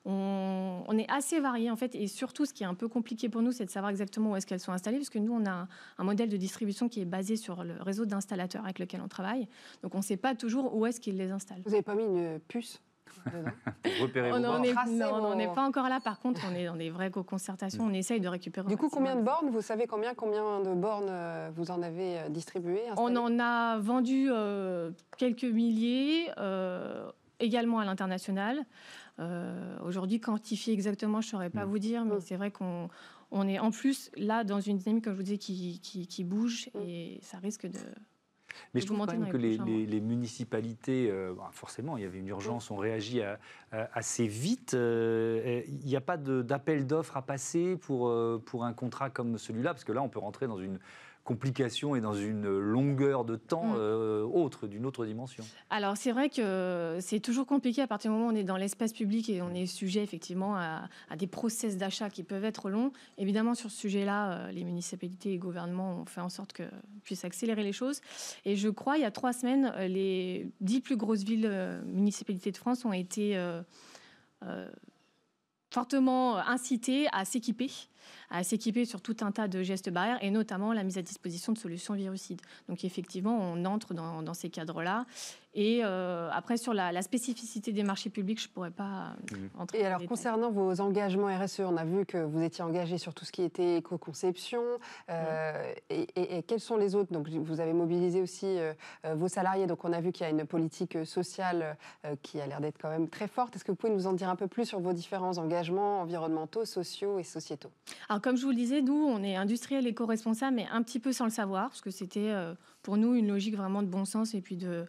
On, 0.05 0.99
est 0.99 1.11
assez 1.11 1.40
varié 1.40 1.70
en 1.70 1.76
fait, 1.76 1.94
et 1.94 2.06
surtout 2.06 2.44
ce 2.44 2.52
qui 2.52 2.64
est 2.64 2.67
un 2.67 2.75
peu 2.75 2.88
compliqué 2.88 3.29
pour 3.29 3.40
nous, 3.40 3.52
c'est 3.52 3.64
de 3.64 3.70
savoir 3.70 3.90
exactement 3.90 4.32
où 4.32 4.37
est-ce 4.37 4.46
qu'elles 4.46 4.61
sont 4.61 4.73
installées, 4.73 4.99
parce 4.99 5.11
que 5.11 5.19
nous 5.19 5.32
on 5.32 5.46
a 5.46 5.69
un, 5.99 6.05
modèle 6.05 6.29
de 6.29 6.37
distribution 6.37 6.88
qui 6.88 7.00
est 7.00 7.06
basé 7.06 7.37
sur 7.37 7.64
le 7.64 7.81
réseau 7.81 8.05
d'installateurs 8.05 8.64
avec 8.64 8.79
lequel 8.79 9.00
on 9.00 9.08
travaille. 9.08 9.49
Donc 9.82 9.94
on 9.94 9.99
ne 9.99 10.02
sait 10.02 10.17
pas 10.19 10.34
toujours 10.34 10.75
où 10.76 10.84
est-ce 10.84 11.00
qu'ils 11.00 11.17
les 11.17 11.31
installent. 11.31 11.62
Vous 11.64 11.70
n'avez 11.70 11.82
pas 11.82 11.94
mis 11.94 12.05
une 12.05 12.40
puce? 12.40 12.82
repérer 14.00 14.32
on 14.32 14.40
n'en 14.40 14.62
est 15.38 15.54
pas 15.54 15.66
encore 15.66 15.88
là. 15.88 16.00
Par 16.00 16.18
contre, 16.20 16.42
on 16.50 16.54
est 16.54 16.66
dans 16.66 16.76
des 16.76 16.90
vraies 16.90 17.10
co-concertations. 17.10 17.84
On 17.84 17.92
essaye 17.92 18.20
de 18.20 18.28
récupérer. 18.28 18.68
Du 18.68 18.76
coup, 18.76 18.88
combien 18.88 19.16
de 19.16 19.22
bornes? 19.22 19.50
Vous 19.50 19.62
savez 19.62 19.86
combien, 19.86 20.14
combien 20.14 20.60
de 20.60 20.74
bornes 20.74 21.08
euh, 21.08 21.50
vous 21.54 21.70
en 21.70 21.82
avez 21.82 22.18
euh, 22.18 22.28
distribuées 22.28 22.82
On 22.96 23.14
en 23.16 23.38
a 23.38 23.78
vendu 23.78 24.28
euh, 24.30 24.90
quelques 25.16 25.44
milliers, 25.44 26.30
également 27.40 27.78
à 27.78 27.84
l'international. 27.84 28.64
Aujourd'hui, 29.84 30.20
quantifier 30.20 30.72
exactement, 30.72 31.20
je 31.20 31.28
ne 31.28 31.30
saurais 31.30 31.50
pas 31.50 31.64
mm. 31.64 31.68
vous 31.68 31.78
dire, 31.78 32.04
mais 32.04 32.16
mm. 32.16 32.20
c'est 32.20 32.36
vrai 32.36 32.50
qu'on 32.50 32.88
on 33.30 33.48
est 33.48 33.58
en 33.58 33.70
plus 33.70 34.10
là 34.16 34.44
dans 34.44 34.60
une 34.60 34.78
dynamique, 34.78 35.04
comme 35.04 35.14
je 35.14 35.18
vous 35.18 35.22
disais, 35.22 35.38
qui, 35.38 35.80
qui, 35.80 36.06
qui 36.06 36.24
bouge 36.24 36.70
mm. 36.74 36.80
et 36.80 37.20
ça 37.22 37.38
risque 37.38 37.66
de 37.66 37.78
mais 38.75 38.81
je 38.81 38.87
trouve 38.87 38.99
quand 38.99 39.12
même 39.12 39.28
que 39.28 39.37
les, 39.37 40.00
municipalités, 40.00 41.08
euh, 41.10 41.34
bah, 41.37 41.50
forcément, 41.52 41.96
il 41.96 42.02
y 42.02 42.06
avait 42.06 42.19
une 42.19 42.28
urgence, 42.28 42.70
ont 42.70 42.76
réagi 42.76 43.20
assez 43.70 44.26
vite. 44.26 44.75
Euh, 44.75 45.62
il 45.66 45.87
n'y 45.87 45.96
a 45.96 46.00
pas 46.00 46.16
d'appel 46.16 46.87
d'offres 46.87 47.16
à 47.16 47.22
passer 47.22 47.76
pour, 47.76 48.08
euh, 48.08 48.43
pour 48.44 48.64
un 48.64 48.72
contrat 48.72 49.10
comme 49.10 49.38
celui-là, 49.38 49.72
parce 49.72 49.84
que 49.84 49.93
là, 49.93 50.02
on 50.02 50.08
peut 50.08 50.19
rentrer 50.19 50.46
dans 50.46 50.58
une 50.58 50.78
complications 51.24 51.94
et 51.94 52.00
dans 52.00 52.14
une 52.14 52.48
longueur 52.48 53.24
de 53.24 53.36
temps 53.36 53.66
mm. 53.66 53.76
euh, 53.76 54.22
autre, 54.24 54.66
d'une 54.66 54.84
autre 54.86 55.06
dimension. 55.06 55.44
Alors 55.70 55.96
c'est 55.96 56.10
vrai 56.10 56.28
que 56.28 56.98
c'est 57.00 57.20
toujours 57.20 57.46
compliqué 57.46 57.80
à 57.80 57.86
partir 57.86 58.10
du 58.10 58.16
moment 58.16 58.28
où 58.28 58.32
on 58.32 58.36
est 58.36 58.44
dans 58.44 58.56
l'espace 58.56 58.92
public 58.92 59.28
et 59.28 59.40
on 59.40 59.54
est 59.54 59.66
sujet 59.66 60.02
effectivement 60.02 60.56
à, 60.56 60.88
des 61.16 61.26
process 61.26 61.76
d'achat 61.76 62.10
qui 62.10 62.24
peuvent 62.24 62.44
être 62.44 62.70
longs. 62.70 62.92
Évidemment 63.19 63.54
sur 63.54 63.70
ce 63.70 63.78
sujet-là, 63.78 64.32
euh, 64.32 64.52
les 64.52 64.64
municipalités 64.64 65.28
et 65.28 65.32
les 65.32 65.38
gouvernements 65.38 66.00
ont 66.00 66.06
fait 66.06 66.20
en 66.20 66.28
sorte 66.28 66.52
que 66.52 66.64
puissent 67.04 67.24
accélérer 67.24 67.62
les 67.62 67.72
choses. 67.72 68.00
Et 68.44 68.56
je 68.56 68.69
crois, 68.69 68.98
il 68.98 69.02
y 69.02 69.06
a 69.06 69.10
trois 69.10 69.32
semaines, 69.32 69.72
euh, 69.76 69.86
les 69.86 70.50
dix 70.60 70.80
plus 70.80 70.96
grosses 70.96 71.22
villes 71.22 71.50
municipalités 71.86 72.50
de 72.50 72.56
France 72.56 72.84
ont 72.84 72.92
été 72.92 73.38
fortement 75.70 76.38
incitées 76.38 77.06
à 77.12 77.24
s'équiper 77.24 77.70
à 78.32 78.43
s'équiper 78.43 78.84
sur 78.84 79.00
tout 79.00 79.17
un 79.20 79.31
tas 79.31 79.46
de 79.46 79.62
gestes 79.62 79.90
barrières 79.90 80.19
et 80.23 80.31
notamment 80.31 80.73
la 80.73 80.82
mise 80.82 80.99
à 80.99 81.02
disposition 81.02 81.52
de 81.52 81.58
solutions 81.58 81.94
virucides. 81.94 82.41
Donc 82.69 82.84
effectivement, 82.84 83.39
on 83.41 83.65
entre 83.65 83.94
dans, 83.94 84.22
dans 84.22 84.34
ces 84.34 84.51
cadres-là 84.51 85.06
et 85.55 85.81
euh, 85.84 86.31
après, 86.32 86.56
sur 86.56 86.72
la, 86.72 87.03
spécificité 87.03 87.72
des 87.72 87.82
marchés 87.82 88.08
publics, 88.08 88.41
je 88.41 88.48
ne 88.48 88.53
pourrais 88.53 88.70
pas 88.70 89.15
mmh. 89.31 89.60
entrer. 89.60 89.81
Et 89.81 89.86
alors, 89.86 90.03
concernant 90.06 90.51
vos 90.51 90.81
engagements 90.81 91.27
RSE, 91.27 91.60
on 91.60 91.77
a 91.77 91.84
vu 91.84 92.06
que 92.06 92.19
vous 92.19 92.43
étiez 92.43 92.65
engagé 92.65 92.96
sur 92.96 93.12
tout 93.12 93.24
ce 93.24 93.32
qui 93.32 93.43
était 93.43 93.77
éco-conception. 93.77 94.62
Euh, 95.10 95.74
et, 95.91 96.43
quels 96.46 96.60
sont 96.60 96.77
les 96.77 96.94
autres? 96.94 97.12
Donc, 97.12 97.29
vous 97.29 97.60
avez 97.60 97.74
mobilisé 97.74 98.22
aussi 98.22 98.46
euh, 98.46 98.72
vos 99.15 99.29
salariés. 99.29 99.67
Donc, 99.67 99.84
on 99.84 99.93
a 99.93 100.01
vu 100.01 100.12
qu'il 100.12 100.24
y 100.24 100.27
a 100.27 100.31
une 100.31 100.46
politique 100.46 101.05
sociale 101.05 101.77
qui 102.22 102.41
a 102.41 102.46
l'air 102.46 102.60
d'être 102.60 102.79
quand 102.81 102.91
même 102.91 103.08
très 103.08 103.29
forte. 103.29 103.55
Est-ce 103.55 103.65
que 103.65 103.72
vous 103.72 103.77
pouvez 103.77 103.93
nous 103.93 104.06
en 104.06 104.15
dire 104.15 104.31
un 104.31 104.36
peu 104.36 104.46
plus 104.46 104.65
sur 104.65 104.81
vos 104.81 104.93
différents 104.93 105.36
engagements 105.36 106.01
environnementaux, 106.01 106.65
sociaux 106.65 107.19
et 107.19 107.24
sociétaux? 107.24 107.70
Alors, 108.08 108.21
comme 108.22 108.36
je 108.36 108.44
vous 108.44 108.50
le 108.50 108.56
disais, 108.56 108.81
nous, 108.81 108.94
on 108.94 109.22
est 109.22 109.36
industriel 109.36 109.86
éco-responsable, 109.86 110.56
mais 110.56 110.67
un 110.72 110.82
petit 110.82 110.98
peu 110.98 111.12
sans 111.12 111.24
le 111.24 111.31
savoir, 111.31 111.69
parce 111.69 111.81
que 111.81 111.91
c'était 111.91 112.32
pour 112.82 112.96
nous 112.96 113.14
une 113.14 113.29
logique 113.29 113.56
vraiment 113.56 113.82
de 113.82 113.88
bon 113.88 114.05
sens 114.05 114.34
et 114.34 114.41
puis 114.41 114.56
de 114.56 114.86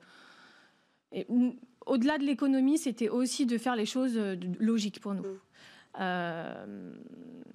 au-delà 1.86 2.18
de 2.18 2.24
l'économie, 2.24 2.78
c'était 2.78 3.10
aussi 3.10 3.46
de 3.46 3.58
faire 3.58 3.76
les 3.76 3.86
choses 3.86 4.18
euh, 4.18 4.36
logiques 4.60 5.00
pour 5.00 5.14
nous. 5.14 5.26
Euh, 6.00 6.96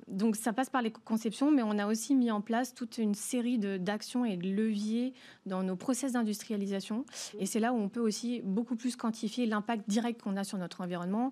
donc 0.07 0.37
ça 0.37 0.53
passe 0.53 0.71
par 0.71 0.83
les 0.83 0.91
conceptions, 0.91 1.51
mais 1.51 1.63
on 1.63 1.79
a 1.79 1.87
aussi 1.87 2.15
mis 2.15 2.31
en 2.31 2.41
place 2.41 2.75
toute 2.75 2.99
une 2.99 3.15
série 3.15 3.59
d'actions 3.59 4.25
et 4.25 4.37
de 4.37 4.49
leviers 4.49 5.13
dans 5.47 5.63
nos 5.63 5.77
process 5.77 6.13
d'industrialisation. 6.13 7.05
Et 7.39 7.47
c'est 7.47 7.61
là 7.61 7.73
où 7.73 7.77
on 7.77 7.89
peut 7.89 8.01
aussi 8.01 8.41
beaucoup 8.43 8.77
plus 8.77 8.97
quantifier 8.97 9.47
l'impact 9.47 9.89
direct 9.89 10.23
qu'on 10.23 10.37
a 10.37 10.45
sur 10.45 10.59
notre 10.59 10.81
environnement. 10.81 11.31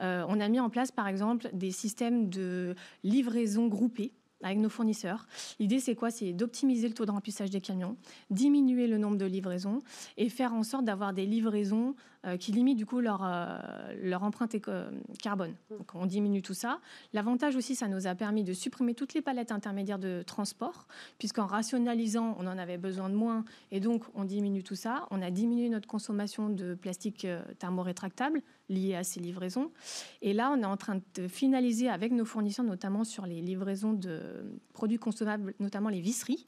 Euh, 0.00 0.24
on 0.28 0.40
a 0.40 0.48
mis 0.48 0.60
en 0.60 0.68
place, 0.68 0.92
par 0.92 1.08
exemple, 1.08 1.48
des 1.52 1.70
systèmes 1.70 2.28
de 2.28 2.74
livraison 3.02 3.66
groupée 3.66 4.12
avec 4.42 4.58
nos 4.58 4.68
fournisseurs. 4.68 5.26
L'idée, 5.58 5.80
c'est 5.80 5.94
quoi? 5.94 6.10
C'est 6.10 6.32
d'optimiser 6.32 6.88
le 6.88 6.94
taux 6.94 7.06
de 7.06 7.10
remplissage 7.10 7.50
des 7.50 7.60
camions, 7.60 7.96
diminuer 8.30 8.86
le 8.86 8.98
nombre 8.98 9.16
de 9.16 9.24
livraisons 9.24 9.80
et 10.16 10.28
faire 10.28 10.52
en 10.52 10.62
sorte 10.62 10.84
d'avoir 10.84 11.12
des 11.12 11.26
livraisons 11.26 11.94
qui 12.38 12.52
limitent 12.52 12.78
du 12.78 12.86
coup 12.86 13.00
leur, 13.00 13.24
euh, 13.24 13.58
leur 14.02 14.22
empreinte 14.22 14.56
carbone. 15.22 15.54
Donc, 15.70 15.94
on 15.94 16.06
diminue 16.06 16.42
tout 16.42 16.54
ça. 16.54 16.80
L'avantage 17.12 17.56
aussi, 17.56 17.74
ça 17.74 17.88
nous 17.88 18.06
a 18.06 18.14
permis 18.14 18.44
de 18.44 18.52
supprimer 18.52 18.94
toutes 18.94 19.14
les 19.14 19.22
palettes 19.22 19.52
intermédiaires 19.52 19.98
de 19.98 20.22
transport, 20.26 20.86
puisqu'en 21.18 21.46
rationalisant, 21.46 22.36
on 22.38 22.46
en 22.46 22.58
avait 22.58 22.78
besoin 22.78 23.08
de 23.08 23.14
moins 23.14 23.44
et 23.70 23.80
donc 23.80 24.04
on 24.14 24.24
diminue 24.24 24.62
tout 24.62 24.74
ça. 24.74 25.06
On 25.10 25.22
a 25.22 25.30
diminué 25.30 25.68
notre 25.68 25.86
consommation 25.86 26.48
de 26.48 26.74
plastique 26.74 27.24
euh, 27.24 27.42
thermorétractable 27.58 28.42
liées 28.68 28.94
à 28.94 29.04
ces 29.04 29.20
livraisons. 29.20 29.70
Et 30.20 30.32
là, 30.32 30.52
on 30.52 30.60
est 30.60 30.66
en 30.66 30.76
train 30.76 31.00
de 31.14 31.28
finaliser 31.28 31.88
avec 31.88 32.12
nos 32.12 32.24
fournisseurs, 32.24 32.64
notamment 32.64 33.04
sur 33.04 33.26
les 33.26 33.40
livraisons 33.40 33.92
de 33.92 34.20
produits 34.74 34.98
consommables, 34.98 35.54
notamment 35.58 35.88
les 35.88 36.00
visseries, 36.00 36.46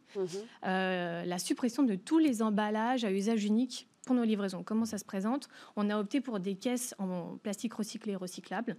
euh, 0.66 1.24
la 1.24 1.38
suppression 1.38 1.82
de 1.82 1.94
tous 1.94 2.18
les 2.18 2.42
emballages 2.42 3.04
à 3.04 3.12
usage 3.12 3.44
unique 3.44 3.88
pour 4.10 4.16
nos 4.16 4.24
livraisons. 4.24 4.64
Comment 4.64 4.86
ça 4.86 4.98
se 4.98 5.04
présente? 5.04 5.48
On 5.76 5.88
a 5.88 5.96
opté 5.96 6.20
pour 6.20 6.40
des 6.40 6.56
caisses 6.56 6.96
en 6.98 7.36
plastique 7.36 7.74
recyclé 7.74 8.14
et 8.14 8.16
recyclable 8.16 8.76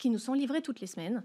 qui 0.00 0.10
nous 0.10 0.18
sont 0.18 0.32
livrées 0.32 0.62
toutes 0.62 0.80
les 0.80 0.88
semaines. 0.88 1.22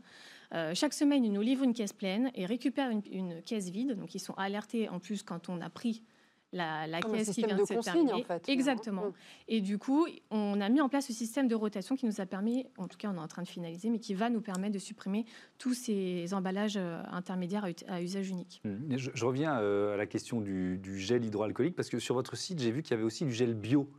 Euh, 0.54 0.76
chaque 0.76 0.94
semaine, 0.94 1.26
ils 1.26 1.34
nous 1.34 1.42
livrent 1.42 1.64
une 1.64 1.74
caisse 1.74 1.92
pleine 1.92 2.30
et 2.36 2.46
récupèrent 2.46 2.92
une, 2.92 3.02
une, 3.12 3.42
caisse 3.42 3.70
vide. 3.70 3.98
Donc, 3.98 4.14
ils 4.14 4.20
sont 4.20 4.36
alertés 4.36 4.88
en 4.88 5.00
plus 5.00 5.24
quand 5.24 5.50
on 5.50 5.62
a 5.62 5.70
pris 5.72 6.04
la, 6.52 6.88
la 6.88 7.02
caisse 7.02 7.32
qui 7.32 7.44
vient 7.44 7.56
de, 7.56 7.66
se 7.66 7.74
terminer. 7.74 8.14
En 8.14 8.24
fait, 8.24 8.48
Exactement. 8.50 9.08
Mm. 9.08 9.14
Et 9.48 9.62
du 9.62 9.78
coup, 9.78 10.08
on 10.32 10.60
a 10.62 10.70
mis 10.70 10.82
en 10.82 10.90
place 10.90 11.08
ce 11.08 11.14
système 11.14 11.48
de 11.48 11.56
rotation 11.56 11.96
qui 11.96 12.06
nous 12.06 12.22
a 12.22 12.26
permis, 12.26 12.66
en 12.78 12.88
tout 12.88 12.98
cas, 12.98 13.10
on 13.14 13.16
est 13.16 13.24
en 13.24 13.28
train 13.28 13.44
de 13.44 13.48
finaliser, 13.48 13.90
mais 13.90 14.00
qui 14.00 14.14
va 14.14 14.30
nous 14.30 14.42
permettre 14.42 14.74
de 14.74 14.80
supprimer 14.80 15.26
tous 15.58 15.74
ces 15.74 16.34
emballages 16.34 16.78
euh, 16.78 17.02
intermédiaires 17.12 17.68
à, 17.88 18.02
usage 18.02 18.30
unique. 18.30 18.62
Mm. 18.64 18.98
Je, 18.98 19.26
reviens 19.26 19.60
euh, 19.60 19.94
à 19.94 19.98
la 19.98 20.06
question 20.06 20.42
du, 20.42 20.80
gel 21.00 21.24
hydroalcoolique 21.24 21.76
parce 21.76 21.90
que 21.90 22.00
sur 22.00 22.16
votre 22.16 22.36
site, 22.36 22.60
j'ai 22.60 22.72
vu 22.72 22.82
qu'il 22.82 22.92
y 22.92 22.94
avait 22.96 23.04
aussi 23.04 23.26
du 23.26 23.34
gel 23.34 23.54
bio. 23.54 23.90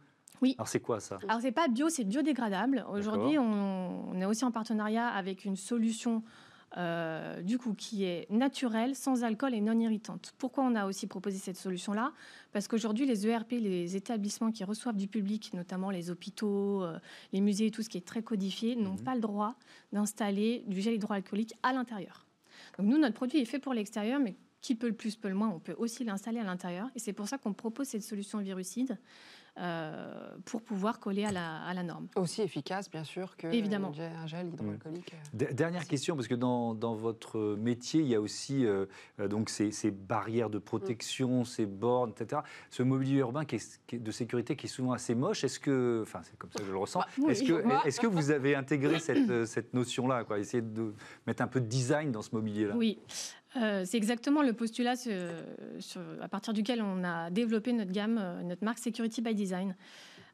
Oui. 0.43 0.55
Alors 0.59 0.69
c'est 0.69 0.81
quoi 0.81 1.01
ça? 1.01 1.19
Alors 1.29 1.41
c'est 1.43 1.53
pas 1.53 1.69
bio, 1.69 1.91
c'est 1.91 2.05
biodégradable. 2.05 2.85
Aujourd'hui, 2.91 3.39
on, 3.39 4.11
on, 4.11 4.21
est 4.21 4.25
aussi 4.25 4.45
en 4.45 4.51
partenariat 4.51 5.07
avec 5.07 5.45
une 5.45 5.57
solution 5.57 6.23
euh, 6.77 7.43
du 7.43 7.59
coup, 7.59 7.75
qui 7.75 8.05
est 8.05 8.31
naturelle, 8.31 8.95
sans 8.95 9.25
alcool 9.25 9.55
et 9.55 9.61
non 9.61 9.79
irritante. 9.79 10.33
Pourquoi 10.39 10.65
on 10.65 10.75
a 10.77 10.87
aussi 10.87 11.07
proposé 11.07 11.39
cette 11.39 11.57
solution-là? 11.57 12.13
Parce 12.53 12.69
qu'aujourd'hui, 12.69 13.07
les 13.07 13.27
ERP, 13.27 13.53
les 13.53 13.97
établissements 13.97 14.53
qui 14.53 14.63
reçoivent 14.63 14.97
du 14.97 15.09
public, 15.09 15.53
notamment 15.53 15.91
les 15.91 16.11
hôpitaux, 16.11 16.85
euh, 16.85 16.99
les 17.33 17.41
musées 17.41 17.67
et 17.67 17.71
tout 17.71 17.83
ce 17.83 17.89
qui 17.89 17.99
est 17.99 18.07
très 18.07 18.23
codifié, 18.23 18.77
n'ont 18.77 18.93
mhm. 18.93 19.05
pas 19.05 19.15
le 19.15 19.21
droit 19.21 19.57
d'installer 19.93 20.65
du 20.69 20.81
gel 20.81 20.95
hydroalcoolique 20.95 21.55
à 21.63 21.73
l'intérieur. 21.73 22.27
Donc 22.79 22.87
nous, 22.87 22.99
notre 22.99 23.15
produit 23.15 23.41
est 23.41 23.47
fait 23.47 23.59
pour 23.59 23.75
l'extérieur, 23.75 24.21
mais 24.21 24.37
qui 24.61 24.75
peut 24.75 24.89
le 24.89 24.95
plus, 24.95 25.17
peut 25.17 25.29
le 25.29 25.35
moins, 25.35 25.49
on 25.49 25.59
peut 25.59 25.75
aussi 25.79 26.05
l'installer 26.05 26.39
à 26.39 26.45
l'intérieur. 26.45 26.89
Et 26.95 26.99
c'est 26.99 27.13
pour 27.13 27.29
ça 27.29 27.39
qu'on 27.39 27.53
propose 27.53 27.89
cette 27.89 28.03
solution 28.03 28.39
virucide 28.39 28.99
euh, 29.61 30.37
pour 30.47 30.63
pouvoir 30.63 31.01
coller 31.01 31.25
à 31.25 31.33
la, 31.33 31.63
à 31.63 31.75
la, 31.75 31.83
norme. 31.83 32.09
Aussi 32.17 32.41
efficace, 32.41 32.91
bien 32.91 33.05
sûr, 33.05 33.37
que 33.37 33.47
Évidemment. 33.49 33.93
un 33.99 34.27
gel 34.27 34.49
hydroalcoolique. 34.49 35.13
Euh, 35.13 35.53
dernière 35.53 35.87
question, 35.87 36.17
parce 36.17 36.29
que 36.29 36.35
dans, 36.35 36.75
dans, 36.75 36.95
votre 36.95 37.57
métier, 37.57 38.01
il 38.01 38.07
y 38.07 38.15
a 38.15 38.21
aussi 38.23 38.65
euh, 38.65 38.87
donc 39.29 39.51
ces, 39.51 39.71
ces, 39.71 39.91
barrières 39.91 40.49
de 40.49 40.59
protection, 40.59 41.43
mm. 41.43 41.45
ces 41.45 41.67
bornes, 41.67 42.13
etc. 42.19 42.41
Ce 42.71 42.83
mobilier 42.83 43.19
urbain 43.19 43.45
qui 43.45 43.57
est, 43.57 43.95
de 43.95 44.11
sécurité 44.11 44.57
qui 44.57 44.67
est 44.67 44.71
souvent 44.71 44.93
assez 44.93 45.15
moche, 45.15 45.45
est-ce 45.45 45.61
que, 45.61 46.01
enfin 46.03 46.21
c'est 46.23 46.39
comme 46.39 46.51
ça 46.51 46.61
que 46.61 46.67
je 46.67 46.73
le 46.73 46.79
ressens, 46.79 47.01
bah, 47.01 47.31
est-ce 47.31 47.43
que, 47.43 47.87
est 47.87 48.01
que 48.01 48.07
vous 48.07 48.31
avez 48.31 48.55
intégré 48.55 48.99
cette, 48.99 49.45
cette 49.45 49.75
notion-là, 49.75 50.25
quoi, 50.25 50.39
essayer 50.39 50.63
de 50.63 50.95
mettre 51.27 51.43
un 51.43 51.49
peu 51.49 51.61
de 51.61 51.67
design 51.67 52.13
dans 52.13 52.23
ce 52.23 52.35
mobilier-là? 52.35 52.75
Oui. 52.77 52.99
Euh, 53.57 53.85
c'est 53.85 53.97
exactement 53.97 54.43
le 54.43 54.53
postulat 54.53 54.95
à 56.21 56.29
partir 56.29 56.53
duquel 56.55 56.83
on 56.83 57.03
a 57.03 57.31
développé 57.31 57.73
notre 57.73 57.91
gamme, 57.91 58.19
euh, 58.21 58.43
notre 58.43 58.65
marque 58.65 58.79
Security 58.79 59.23
by 59.23 59.35
Design. 59.35 59.75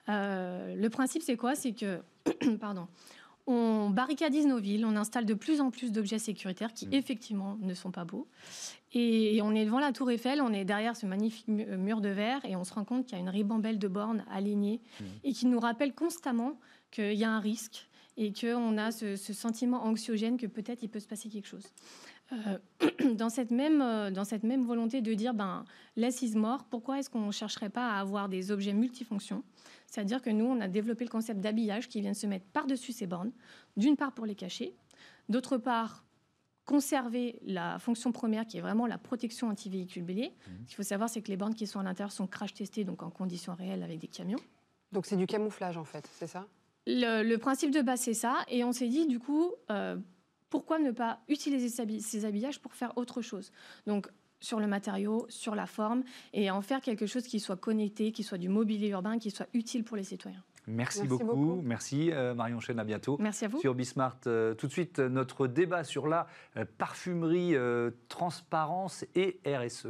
Euh, 0.09 0.75
le 0.77 0.91
principe, 0.91 1.23
c'est 1.23 1.37
quoi? 1.37 1.55
C'est 1.55 1.73
que, 1.73 2.01
pardon, 2.61 2.89
on 3.47 3.91
barricadise 3.91 4.47
nos 4.47 4.59
villes, 4.59 4.85
on 4.85 4.97
installe 4.97 5.25
de 5.25 5.35
plus 5.35 5.61
en 5.61 5.71
plus 5.71 5.93
d'objets 5.93 6.19
sécuritaires 6.19 6.75
qui, 6.75 6.87
mmh. 6.87 6.95
effectivement, 6.95 7.57
ne 7.61 7.75
sont 7.75 7.91
pas 7.91 8.05
beaux. 8.05 8.27
Et, 8.93 9.41
on 9.43 9.55
est 9.55 9.65
devant 9.65 9.79
la 9.79 9.93
Tour 9.93 10.11
Eiffel, 10.11 10.41
on 10.41 10.53
est 10.53 10.65
derrière 10.65 10.97
ce 10.97 11.07
magnifique 11.07 11.49
mur 11.49 12.01
de 12.01 12.09
verre, 12.09 12.45
et 12.45 12.57
on 12.57 12.65
se 12.65 12.75
rend 12.75 12.85
compte 12.85 13.07
qu'il 13.07 13.17
y 13.17 13.21
a 13.21 13.23
une 13.23 13.29
ribambelle 13.29 13.79
de 13.79 13.89
bornes 13.89 14.25
alignées 14.31 14.81
mmh. 15.01 15.05
et 15.25 15.33
qui 15.33 15.47
nous 15.47 15.61
rappelle 15.61 15.95
constamment 15.95 16.59
qu'il 16.91 17.15
y 17.15 17.25
a 17.25 17.31
un 17.31 17.41
risque 17.41 17.89
et 18.17 18.33
qu'on 18.33 18.79
a 18.79 18.91
ce, 18.93 19.17
ce, 19.17 19.33
sentiment 19.35 19.85
anxiogène 19.85 20.39
que 20.39 20.47
peut-être 20.47 20.83
il 20.83 20.89
peut 20.89 21.01
se 21.01 21.07
passer 21.07 21.29
quelque 21.29 21.47
chose. 21.47 21.67
Euh, 22.33 22.59
dans, 23.15 23.29
cette 23.29 23.51
même, 23.51 23.81
euh, 23.81 24.11
dans 24.11 24.25
cette 24.25 24.43
même 24.43 24.65
volonté 24.65 25.01
de 25.01 25.15
dire, 25.15 25.35
ben, 25.35 25.65
less 25.97 26.23
is 26.23 26.37
more, 26.37 26.65
pourquoi 26.65 26.99
est-ce 26.99 27.09
qu'on 27.09 27.27
ne 27.27 27.33
chercherait 27.33 27.71
pas 27.71 27.91
à 27.91 28.01
avoir 28.01 28.29
des 28.29 28.51
objets 28.51 28.73
multifonctions? 28.73 29.45
C'est-à-dire 29.87 30.21
que 30.21 30.31
nous, 30.31 30.45
on 30.45 30.61
a 30.61 30.69
développé 30.69 31.05
le 31.05 31.11
concept 31.11 31.41
d'habillage 31.41 31.89
qui 31.89 32.01
vient 32.01 32.13
de 32.13 32.17
se 32.17 32.27
mettre 32.27 32.47
par-dessus 32.47 32.93
ces 32.93 33.07
bornes, 33.07 33.33
d'une 33.77 33.97
part 33.97 34.13
pour 34.13 34.27
les 34.27 34.35
cacher, 34.35 34.75
d'autre 35.29 35.57
part 35.57 36.05
conserver 36.65 37.39
la 37.45 37.79
fonction 37.79 38.11
première 38.11 38.45
qui 38.45 38.59
est 38.59 38.61
vraiment 38.61 38.89
la 38.89 38.99
protection 38.99 39.49
anti-véhicule 39.49 40.03
bélier. 40.03 40.31
Mmh. 40.31 40.51
Ce 40.65 40.67
qu'il 40.67 40.77
faut 40.77 40.83
savoir, 40.83 41.09
c'est 41.09 41.23
que 41.23 41.29
les 41.29 41.37
bornes 41.37 41.55
qui 41.55 41.69
sont 41.69 41.79
à 41.79 41.85
l'intérieur 41.85 42.11
sont 42.11 42.27
crash-testées, 42.27 42.83
donc 42.83 43.05
en 43.05 43.11
conditions 43.11 43.55
réelles 43.55 43.85
avec 43.85 44.01
des 44.01 44.09
camions. 44.09 44.41
Donc 44.91 45.07
c'est 45.07 45.17
du 45.17 45.29
camouflage 45.29 45.77
en 45.77 45.85
fait, 45.85 46.09
c'est 46.13 46.27
ça? 46.27 46.49
Le, 46.89 47.37
principe 47.37 47.73
de 47.73 47.83
base, 47.83 48.01
c'est 48.01 48.15
ça. 48.15 48.45
Et 48.49 48.63
on 48.63 48.73
s'est 48.73 48.89
dit, 48.89 49.07
du 49.07 49.19
coup, 49.19 49.53
euh, 49.71 49.97
pourquoi 50.51 50.79
ne 50.79 50.91
pas 50.91 51.21
utiliser 51.29 51.69
ces 52.01 52.25
habillages 52.25 52.61
pour 52.61 52.75
faire 52.75 52.97
autre 52.97 53.23
chose? 53.23 53.53
Donc, 53.87 54.09
sur 54.41 54.61
le 54.61 54.67
matériau, 54.67 55.27
sur 55.29 55.55
la 55.55 55.67
forme, 55.67 56.03
et 56.33 56.51
en 56.51 56.63
faire 56.63 56.81
quelque 56.81 57.07
chose 57.07 57.25
qui 57.27 57.41
soit 57.41 57.57
connecté, 57.57 58.13
qui 58.13 58.23
soit 58.23 58.39
du 58.39 58.49
mobilier 58.49 58.89
urbain, 58.89 59.19
qui 59.19 59.31
soit 59.31 59.49
utile 59.55 59.85
pour 59.85 59.97
les 59.97 60.05
citoyens. 60.05 60.43
Merci, 60.67 61.07
beaucoup. 61.07 61.61
Merci 61.63 62.11
euh, 62.13 62.35
Marion 62.35 62.61
Chen, 62.61 62.79
à 62.79 62.85
bientôt. 62.85 63.17
Merci 63.21 63.45
à 63.45 63.49
vous. 63.49 63.61
Sur 63.61 63.75
Bismart, 63.75 64.19
euh, 64.27 64.55
tout 64.55 64.67
de 64.67 64.73
suite, 64.73 64.99
notre 64.99 65.47
débat 65.47 65.85
sur 65.85 66.09
la 66.09 66.27
euh, 66.57 66.65
parfumerie, 66.79 67.55
transparence 68.09 69.05
et 69.15 69.41
RSE. 69.47 69.87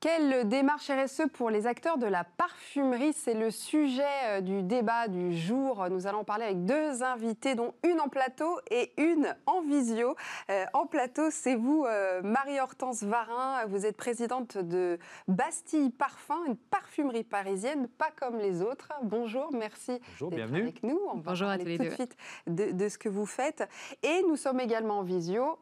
Quelle 0.00 0.46
démarche 0.46 0.90
RSE 0.90 1.22
pour 1.32 1.48
les 1.48 1.66
acteurs 1.66 1.96
de 1.96 2.04
la 2.04 2.22
parfumerie? 2.22 3.14
C'est 3.14 3.32
le 3.32 3.50
sujet 3.50 4.02
euh, 4.26 4.40
du 4.42 4.62
débat 4.62 5.08
du 5.08 5.34
jour. 5.34 5.88
Nous 5.88 6.06
allons 6.06 6.22
parler 6.22 6.44
avec 6.44 6.66
deux 6.66 7.02
invités, 7.02 7.54
dont 7.54 7.72
une 7.82 7.98
en 8.00 8.10
plateau 8.10 8.60
et 8.70 8.92
une 8.98 9.34
en 9.46 9.62
visio. 9.62 10.14
Euh, 10.50 10.66
en 10.74 10.84
plateau, 10.84 11.30
c'est 11.30 11.54
vous, 11.54 11.86
euh, 11.86 12.20
Marie-Hortense 12.22 13.04
Varin. 13.04 13.64
Vous 13.68 13.86
êtes 13.86 13.96
présidente 13.96 14.58
de 14.58 14.98
Bastille 15.28 15.88
Parfum, 15.88 16.44
une 16.46 16.56
parfumerie 16.56 17.24
parisienne, 17.24 17.88
pas 17.88 18.10
comme 18.14 18.36
les 18.36 18.60
autres. 18.60 18.92
Bonjour, 19.02 19.50
merci 19.54 19.98
d'être 20.20 20.54
avec 20.54 20.82
nous. 20.82 21.00
On 21.10 21.16
Bonjour 21.16 21.48
à 21.48 21.56
tous 21.56 21.64
les 21.64 21.78
tout 21.78 21.84
de 21.84 21.90
suite 21.90 22.16
de, 22.46 22.70
de, 22.72 22.88
ce 22.90 22.98
que 22.98 23.08
vous 23.08 23.26
faites. 23.26 23.66
Et 24.02 24.22
nous 24.28 24.36
sommes 24.36 24.60
également 24.60 24.98
en 24.98 25.02
visio 25.02 25.58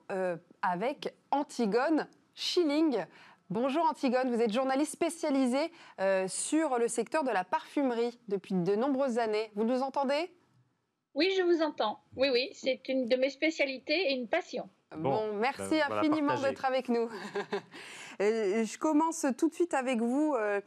avec 0.60 1.14
Antigone 1.30 2.08
Schilling. 2.34 3.06
Bonjour 3.50 3.84
Antigone, 3.84 4.34
vous 4.34 4.40
êtes 4.40 4.54
journaliste 4.54 4.92
spécialisée 4.92 5.70
euh, 6.00 6.26
sur 6.28 6.78
le 6.78 6.88
secteur 6.88 7.24
de 7.24 7.30
la 7.30 7.44
parfumerie 7.44 8.18
depuis 8.26 8.54
de 8.54 8.74
nombreuses 8.74 9.18
années. 9.18 9.50
Vous 9.54 9.64
nous 9.64 9.82
entendez? 9.82 10.30
Oui, 11.14 11.30
je 11.36 11.42
vous 11.42 11.60
entends. 11.60 12.00
Oui, 12.16 12.30
oui, 12.32 12.48
c'est 12.54 12.80
une 12.88 13.06
de 13.06 13.16
mes 13.16 13.28
spécialités 13.28 14.12
et 14.12 14.14
une 14.14 14.28
passion. 14.28 14.70
Bon, 14.98 15.32
merci 15.34 15.80
ben, 15.88 15.98
infiniment 15.98 16.40
d'être 16.40 16.64
avec 16.64 16.88
nous. 16.88 17.08
Euh, 18.22 18.64
je 18.64 18.78
commence 18.78 19.26
tout 19.36 19.48
de 19.48 19.54
suite 19.54 19.74
avec 19.74 20.00
vous, 20.00 20.36
euh, 20.38 20.60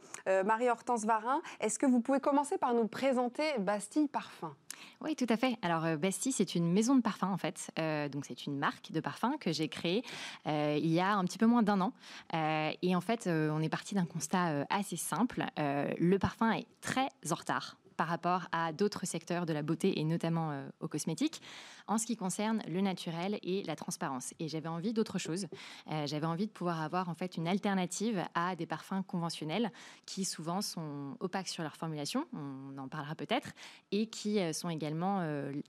Marie-Hortense 0.44 1.06
Varin. 1.06 1.40
Est-ce 1.60 1.78
que 1.78 1.86
vous 1.86 2.00
pouvez 2.02 2.20
commencer 2.20 2.58
par 2.58 2.74
nous 2.74 2.86
présenter 2.86 3.42
Bastille 3.58 4.06
Parfum 4.06 4.54
oui, 5.00 5.14
tout 5.14 5.26
à 5.28 5.36
fait. 5.36 5.56
Alors, 5.62 5.84
euh, 5.84 5.96
Bastille, 5.96 6.32
c'est 6.32 6.54
une 6.54 6.72
maison 6.72 6.96
de 6.96 7.02
parfum, 7.02 7.28
en 7.28 7.36
fait. 7.36 7.70
Euh, 7.78 8.08
donc, 8.08 8.24
c'est 8.26 8.46
une 8.46 8.58
marque 8.58 8.90
de 8.90 9.00
parfum 9.00 9.36
que 9.38 9.52
j'ai 9.52 9.68
créée 9.68 10.02
euh, 10.46 10.76
il 10.80 10.90
y 10.90 11.00
a 11.00 11.14
un 11.14 11.24
petit 11.24 11.38
peu 11.38 11.46
moins 11.46 11.62
d'un 11.62 11.80
an. 11.80 11.92
et 12.32 12.96
en 12.96 13.00
fait, 13.00 13.28
on 13.28 13.60
est 13.62 13.68
parti 13.68 13.94
d'un 13.94 14.06
constat 14.06 14.66
assez 14.70 14.96
simple. 14.96 15.44
le 15.56 16.16
parfum 16.18 16.52
est 16.52 16.66
très 16.80 17.08
en 17.30 17.34
retard 17.34 17.76
par 17.98 18.06
rapport 18.06 18.46
à 18.52 18.72
d'autres 18.72 19.06
secteurs 19.06 19.44
de 19.44 19.52
la 19.52 19.62
beauté 19.62 19.98
et 19.98 20.04
notamment 20.04 20.52
euh, 20.52 20.68
aux 20.80 20.86
cosmétiques 20.86 21.42
en 21.88 21.98
ce 21.98 22.06
qui 22.06 22.16
concerne 22.16 22.62
le 22.68 22.80
naturel 22.80 23.40
et 23.42 23.64
la 23.64 23.74
transparence. 23.74 24.32
Et 24.38 24.46
j'avais 24.46 24.68
envie 24.68 24.92
d'autre 24.92 25.18
chose. 25.18 25.48
Euh, 25.90 26.06
j'avais 26.06 26.26
envie 26.26 26.46
de 26.46 26.52
pouvoir 26.52 26.80
avoir 26.80 27.08
en 27.08 27.14
fait 27.14 27.36
une 27.36 27.48
alternative 27.48 28.22
à 28.34 28.54
des 28.54 28.66
parfums 28.66 29.02
conventionnels 29.06 29.72
qui 30.06 30.24
souvent 30.24 30.62
sont 30.62 31.16
opaques 31.18 31.48
sur 31.48 31.64
leur 31.64 31.76
formulation, 31.76 32.26
on 32.32 32.78
en 32.78 32.86
parlera 32.86 33.16
peut-être, 33.16 33.50
et 33.90 34.06
qui 34.06 34.38
euh, 34.38 34.52
sont 34.52 34.70
également 34.70 35.18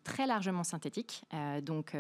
très 0.04 0.28
largement 0.28 0.64
synthétiques. 0.64 1.24
donc 1.64 1.96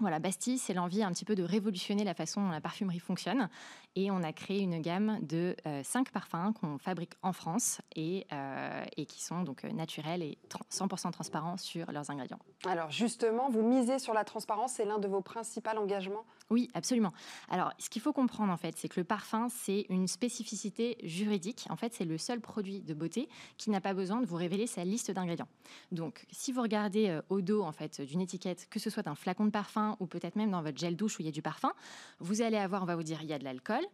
voilà, 0.00 0.20
Bastille, 0.20 0.58
c'est 0.58 0.74
l'envie 0.74 1.02
un 1.02 1.10
petit 1.10 1.24
peu 1.24 1.34
de 1.34 1.42
révolutionner 1.42 2.04
la 2.04 2.14
façon 2.14 2.40
dont 2.40 2.50
la 2.50 2.60
parfumerie 2.60 3.00
fonctionne. 3.00 3.48
Et 3.96 4.12
on 4.12 4.22
a 4.22 4.32
créé 4.32 4.60
une 4.60 4.80
gamme 4.80 5.18
de 5.22 5.56
euh, 5.66 5.82
cinq 5.82 6.12
parfums 6.12 6.52
qu'on 6.60 6.78
fabrique 6.78 7.14
en 7.22 7.32
France 7.32 7.80
et, 7.96 8.24
euh, 8.32 8.84
et, 8.96 9.06
qui 9.06 9.20
sont 9.20 9.42
donc 9.42 9.64
euh, 9.64 9.72
naturels 9.72 10.22
et 10.22 10.38
100% 10.70 11.10
transparents 11.10 11.56
sur 11.56 11.90
leurs 11.90 12.10
ingrédients. 12.10 12.38
Alors 12.64 12.92
justement, 12.92 13.50
vous 13.50 13.62
misez 13.62 13.98
sur 13.98 14.14
la 14.14 14.22
transparence, 14.22 14.74
c'est 14.74 14.84
l'un 14.84 14.98
de 14.98 15.08
vos 15.08 15.20
principaux 15.20 15.70
engagements? 15.76 16.24
Oui, 16.50 16.70
absolument. 16.74 17.12
Alors 17.48 17.72
ce 17.78 17.90
qu'il 17.90 18.00
faut 18.00 18.12
comprendre 18.12 18.52
en 18.52 18.56
fait, 18.56 18.76
c'est 18.76 18.88
que 18.88 19.00
le 19.00 19.04
parfum, 19.04 19.48
c'est 19.50 19.86
une 19.88 20.06
spécificité 20.06 20.96
juridique. 21.02 21.66
En 21.70 21.76
fait, 21.76 21.92
c'est 21.92 22.04
le 22.04 22.18
seul 22.18 22.40
produit 22.40 22.82
de 22.82 22.94
beauté 22.94 23.28
qui 23.56 23.70
n'a 23.70 23.80
pas 23.80 23.94
besoin 23.94 24.20
de 24.20 24.26
vous 24.26 24.36
révéler 24.36 24.68
sa 24.68 24.84
liste 24.84 25.10
d'ingrédients. 25.10 25.48
Donc 25.90 26.24
si 26.30 26.52
vous 26.52 26.62
regardez 26.62 27.18
au 27.30 27.40
dos 27.40 27.62
en 27.62 27.72
fait 27.72 28.00
d'une 28.00 28.20
étiquette, 28.20 28.68
que 28.70 28.78
ce 28.78 28.90
soit 28.90 29.08
un 29.08 29.16
flacon 29.16 29.44
de 29.46 29.50
ou 30.00 30.06
peut-être 30.06 30.36
même 30.36 30.50
dans 30.50 30.62
votre 30.62 30.78
gel 30.78 30.96
douche 30.96 31.18
où 31.18 31.22
il 31.22 31.26
y 31.26 31.28
a 31.28 31.32
du 31.32 31.42
parfum, 31.42 31.72
vous 32.18 32.42
allez 32.42 32.56
avoir, 32.56 32.82
on 32.82 32.86
va 32.86 32.96
vous 32.96 33.02
dire, 33.02 33.22
il 33.22 33.28
y 33.28 33.32
a 33.32 33.38
de 33.38 33.44
l'alcool, 33.44 33.84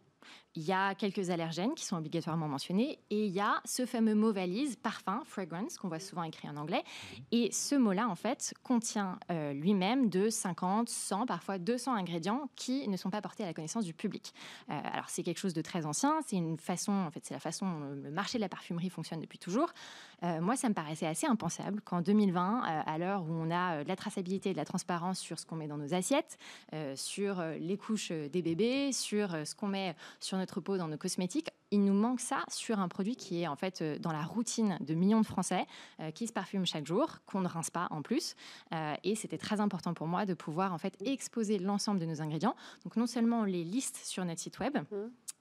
il 0.55 0.63
y 0.63 0.71
a 0.71 0.95
quelques 0.95 1.29
allergènes 1.29 1.73
qui 1.75 1.85
sont 1.85 1.97
obligatoirement 1.97 2.47
mentionnés 2.47 2.99
et 3.09 3.25
il 3.25 3.31
y 3.31 3.41
a 3.41 3.61
ce 3.65 3.85
fameux 3.85 4.15
mot 4.15 4.31
valise, 4.31 4.77
parfum, 4.77 5.21
fragrance, 5.25 5.77
qu'on 5.77 5.89
voit 5.89 5.99
souvent 5.99 6.23
écrit 6.23 6.47
en 6.47 6.55
anglais. 6.55 6.83
Et 7.31 7.51
ce 7.51 7.75
mot-là, 7.75 8.07
en 8.07 8.15
fait, 8.15 8.53
contient 8.63 9.19
euh, 9.31 9.53
lui-même 9.53 10.09
de 10.09 10.29
50, 10.29 10.87
100, 10.87 11.25
parfois 11.25 11.57
200 11.57 11.93
ingrédients 11.93 12.49
qui 12.55 12.87
ne 12.87 12.95
sont 12.95 13.09
pas 13.09 13.21
portés 13.21 13.43
à 13.43 13.47
la 13.47 13.53
connaissance 13.53 13.83
du 13.83 13.93
public. 13.93 14.33
Euh, 14.69 14.79
alors, 14.93 15.09
c'est 15.09 15.23
quelque 15.23 15.39
chose 15.39 15.53
de 15.53 15.61
très 15.61 15.85
ancien, 15.85 16.19
c'est 16.25 16.37
une 16.37 16.57
façon, 16.57 16.93
en 16.93 17.11
fait, 17.11 17.25
c'est 17.25 17.33
la 17.33 17.39
façon 17.39 17.65
dont 17.65 17.89
le 18.03 18.11
marché 18.11 18.37
de 18.37 18.41
la 18.41 18.49
parfumerie 18.49 18.89
fonctionne 18.89 19.19
depuis 19.19 19.39
toujours. 19.39 19.73
Euh, 20.23 20.39
moi, 20.39 20.55
ça 20.55 20.69
me 20.69 20.73
paraissait 20.73 21.07
assez 21.07 21.27
impensable 21.27 21.81
qu'en 21.81 22.01
2020, 22.01 22.61
à 22.63 22.97
l'heure 22.97 23.23
où 23.23 23.31
on 23.31 23.51
a 23.51 23.83
de 23.83 23.87
la 23.87 23.95
traçabilité 23.95 24.51
et 24.51 24.53
de 24.53 24.57
la 24.57 24.65
transparence 24.65 25.19
sur 25.19 25.37
ce 25.37 25.45
qu'on 25.45 25.55
met 25.55 25.67
dans 25.67 25.77
nos 25.77 25.93
assiettes, 25.93 26.37
sur 26.95 27.43
les 27.59 27.77
couches 27.77 28.11
des 28.11 28.41
bébés, 28.41 28.91
sur 28.91 29.31
ce 29.45 29.53
qu'on 29.55 29.67
met 29.67 29.95
sur 30.19 30.37
peau 30.61 30.77
dans 30.77 30.87
nos 30.87 30.97
cosmétiques, 30.97 31.49
il 31.71 31.83
nous 31.83 31.93
manque 31.93 32.19
ça 32.19 32.43
sur 32.49 32.79
un 32.79 32.87
produit 32.87 33.15
qui 33.15 33.41
est 33.41 33.47
en 33.47 33.55
fait 33.55 33.81
euh, 33.81 33.97
dans 33.99 34.11
la 34.11 34.23
routine 34.23 34.77
de 34.81 34.93
millions 34.93 35.21
de 35.21 35.25
Français 35.25 35.65
euh, 35.99 36.11
qui 36.11 36.27
se 36.27 36.33
parfument 36.33 36.65
chaque 36.65 36.85
jour, 36.85 37.19
qu'on 37.25 37.41
ne 37.41 37.47
rince 37.47 37.69
pas 37.69 37.87
en 37.91 38.01
plus. 38.01 38.35
Euh, 38.73 38.95
et 39.03 39.15
c'était 39.15 39.37
très 39.37 39.59
important 39.59 39.93
pour 39.93 40.07
moi 40.07 40.25
de 40.25 40.33
pouvoir 40.33 40.73
en 40.73 40.77
fait 40.77 40.95
exposer 41.05 41.59
l'ensemble 41.59 41.99
de 41.99 42.05
nos 42.05 42.21
ingrédients. 42.21 42.55
Donc 42.83 42.95
non 42.95 43.07
seulement 43.07 43.43
les 43.43 43.63
liste 43.63 43.97
sur 43.97 44.23
notre 44.25 44.39
site 44.39 44.59
web, 44.59 44.77
mmh 44.77 44.95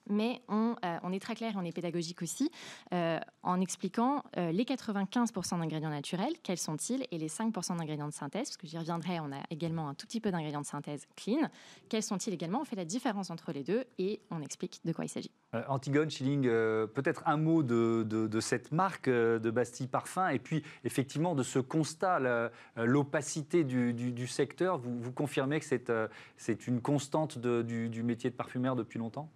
mais 0.09 0.43
on, 0.49 0.77
euh, 0.85 0.97
on, 1.03 1.13
est 1.13 1.21
très 1.21 1.35
clair 1.35 1.53
et 1.55 1.57
on 1.57 1.65
est 1.65 1.73
pédagogique 1.73 2.23
aussi 2.23 2.51
euh, 2.93 3.19
en 3.43 3.61
expliquant 3.61 4.23
euh, 4.37 4.53
les 4.53 4.65
95% 4.65 5.59
d'ingrédients 5.59 5.91
naturels, 5.91 6.35
quels 6.43 6.59
sont-ils, 6.59 7.07
et 7.11 7.19
les 7.19 7.29
5% 7.29 7.77
d'ingrédients 7.77 8.09
de 8.09 8.13
synthèse, 8.13 8.49
parce 8.49 8.57
que 8.57 8.67
j'y 8.67 8.79
reviendrai, 8.79 9.21
on 9.21 9.33
a 9.33 9.43
également 9.51 9.89
un 9.89 9.95
tout 9.95 10.07
petit 10.07 10.21
peu 10.21 10.31
d'ingrédients 10.31 10.61
de 10.61 10.67
synthèse 10.67 11.07
clean, 11.17 11.49
quels 11.89 12.03
sont-ils 12.03 12.35
également, 12.35 12.61
on 12.61 12.65
fait 12.65 12.77
la 12.77 12.85
différence 12.85 13.31
entre 13.31 13.53
les 13.53 13.65
deux 13.65 13.85
et 13.99 14.21
on 14.31 14.41
explique 14.41 14.81
de 14.85 14.93
quoi 14.93 15.05
il 15.05 15.09
s'agit. 15.09 15.31
Antigone, 15.69 16.11
Schilling, 16.11 16.43
peut-être 16.43 17.23
un 17.27 17.37
mot 17.37 17.63
de, 17.63 18.41
cette 18.41 18.73
marque 18.73 19.09
de 19.09 19.51
Bastille 19.51 19.87
Parfum, 19.87 20.29
et 20.29 20.41
puis 20.41 20.65
effectivement 20.83 21.35
de 21.35 21.45
ce 21.45 21.61
constat, 21.61 22.51
l'opacité 22.77 23.63
du, 23.63 24.27
secteur, 24.27 24.79
vous, 24.79 25.13
confirmez 25.13 25.61
que 25.61 25.67
c'est 26.37 26.67
une 26.67 26.81
constante 26.81 27.39
du 27.39 28.03
métier 28.03 28.31
de 28.31 28.35
parfumeur 28.35 28.75
depuis 28.75 28.99
longtemps? 28.99 29.31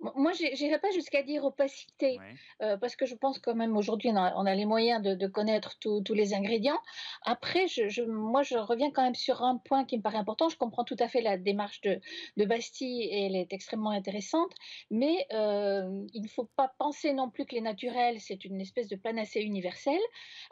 Moi, 0.00 0.32
je 0.32 0.62
n'irai 0.62 0.78
pas 0.78 0.90
jusqu'à 0.90 1.22
dire 1.22 1.44
opacité, 1.44 2.18
euh, 2.62 2.76
parce 2.76 2.96
que 2.96 3.06
je 3.06 3.14
pense 3.14 3.38
quand 3.38 3.54
même 3.54 3.76
aujourd'hui, 3.76 4.10
on, 4.10 4.16
a 4.16 4.54
les 4.54 4.66
moyens 4.66 5.02
de, 5.02 5.26
connaître 5.26 5.78
tous 5.78 6.14
les 6.14 6.34
ingrédients. 6.34 6.78
Après, 7.22 7.66
je, 7.66 8.02
moi, 8.02 8.42
je 8.42 8.56
reviens 8.56 8.90
quand 8.90 9.02
même 9.02 9.14
sur 9.14 9.42
un 9.42 9.56
point 9.56 9.84
qui 9.84 9.96
me 9.96 10.02
paraît 10.02 10.18
important. 10.18 10.48
Je 10.48 10.56
comprends 10.56 10.84
tout 10.84 10.96
à 10.98 11.08
fait 11.08 11.20
la 11.20 11.38
démarche 11.38 11.80
de, 11.80 12.00
Bastille 12.44 13.02
et 13.02 13.26
elle 13.26 13.34
est 13.34 13.52
extrêmement 13.52 13.90
intéressante, 13.90 14.52
mais 14.90 15.26
euh, 15.32 16.06
il 16.14 16.22
ne 16.22 16.28
faut 16.28 16.48
pas 16.56 16.72
penser 16.78 17.12
non 17.12 17.28
plus 17.28 17.44
que 17.44 17.54
les 17.56 17.60
naturels, 17.60 18.20
c'est 18.20 18.44
une 18.44 18.60
espèce 18.60 18.88
de 18.88 18.94
panacée 18.94 19.40
universelle, 19.40 20.00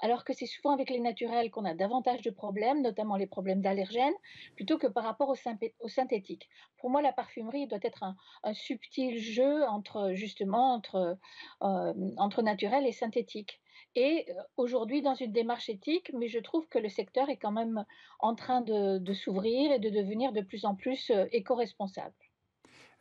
alors 0.01 0.25
que 0.25 0.33
c'est 0.33 0.47
souvent 0.47 0.73
avec 0.73 0.91
les 0.91 0.99
naturels 0.99 1.51
qu'on 1.53 1.65
a 1.65 1.75
davantage 1.75 2.23
de 2.23 2.31
problèmes, 2.31 2.83
notamment 2.83 3.17
les 3.17 3.29
problèmes 3.29 3.61
d'allergènes, 3.61 4.15
plutôt 4.57 4.77
que 4.77 4.89
par 4.89 5.05
rapport 5.05 5.29
au, 5.29 5.89
synthétique. 5.89 6.49
Pour 6.79 6.91
moi, 6.91 7.01
la 7.01 7.13
parfumerie 7.13 7.69
doit 7.69 7.79
être 7.83 8.03
un, 8.03 8.17
un 8.43 8.55
subtil 8.55 9.19
entre 9.43 10.13
justement 10.15 10.75
entre, 10.75 11.19
euh, 11.63 11.95
entre 12.17 12.43
naturel 12.43 12.87
et 12.87 12.93
synthétique. 12.93 13.61
Et 13.97 14.27
euh, 14.29 14.43
aujourd'hui, 14.57 15.03
dans 15.03 15.15
une 15.15 15.33
démarche 15.33 15.69
éthique, 15.69 16.11
mais 16.15 16.29
je 16.29 16.39
trouve 16.39 16.67
que 16.69 16.79
le 16.79 16.89
secteur 16.89 17.29
est 17.29 17.37
quand 17.37 17.53
même 17.53 17.85
en 18.19 18.35
train 18.35 18.61
de, 18.61 18.99
de 18.99 19.15
s'ouvrir 19.15 19.73
et 19.73 19.79
de 19.79 19.91
devenir 19.91 20.33
de 20.33 20.41
plus 20.41 20.65
en 20.65 20.75
plus 20.75 21.11
euh, 21.11 21.27
éco-responsable. 21.33 22.15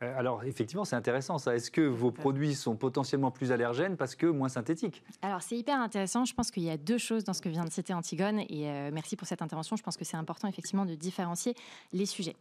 Euh, 0.02 0.18
alors 0.18 0.44
effectivement, 0.44 0.84
c'est 0.84 0.96
intéressant 0.96 1.38
ça. 1.38 1.54
Est-ce 1.54 1.70
que 1.70 1.80
vos 1.80 2.10
produits 2.10 2.54
sont 2.54 2.76
potentiellement 2.76 3.30
plus 3.30 3.52
allergènes 3.52 3.96
parce 3.96 4.14
que 4.14 4.26
moins 4.26 4.48
synthétiques? 4.48 5.02
Alors 5.22 5.42
c'est 5.42 5.56
hyper 5.56 5.80
intéressant. 5.80 6.24
Je 6.24 6.34
pense 6.34 6.50
qu'il 6.50 6.64
y 6.64 6.70
a 6.70 6.76
deux 6.76 6.98
choses 6.98 7.24
dans 7.24 7.32
ce 7.32 7.42
que 7.42 7.48
vient 7.48 7.64
de 7.64 7.70
citer 7.70 7.94
Antigone 7.94 8.40
et 8.48 8.70
euh, 8.70 8.90
merci 8.92 9.16
pour 9.16 9.26
cette 9.26 9.42
intervention. 9.42 9.76
Je 9.76 9.82
pense 9.82 9.96
que 9.96 10.04
c'est 10.04 10.16
important 10.16 10.48
effectivement 10.48 10.84
de 10.84 10.94
différencier 10.94 11.54
les 11.92 12.06
sujets. 12.06 12.36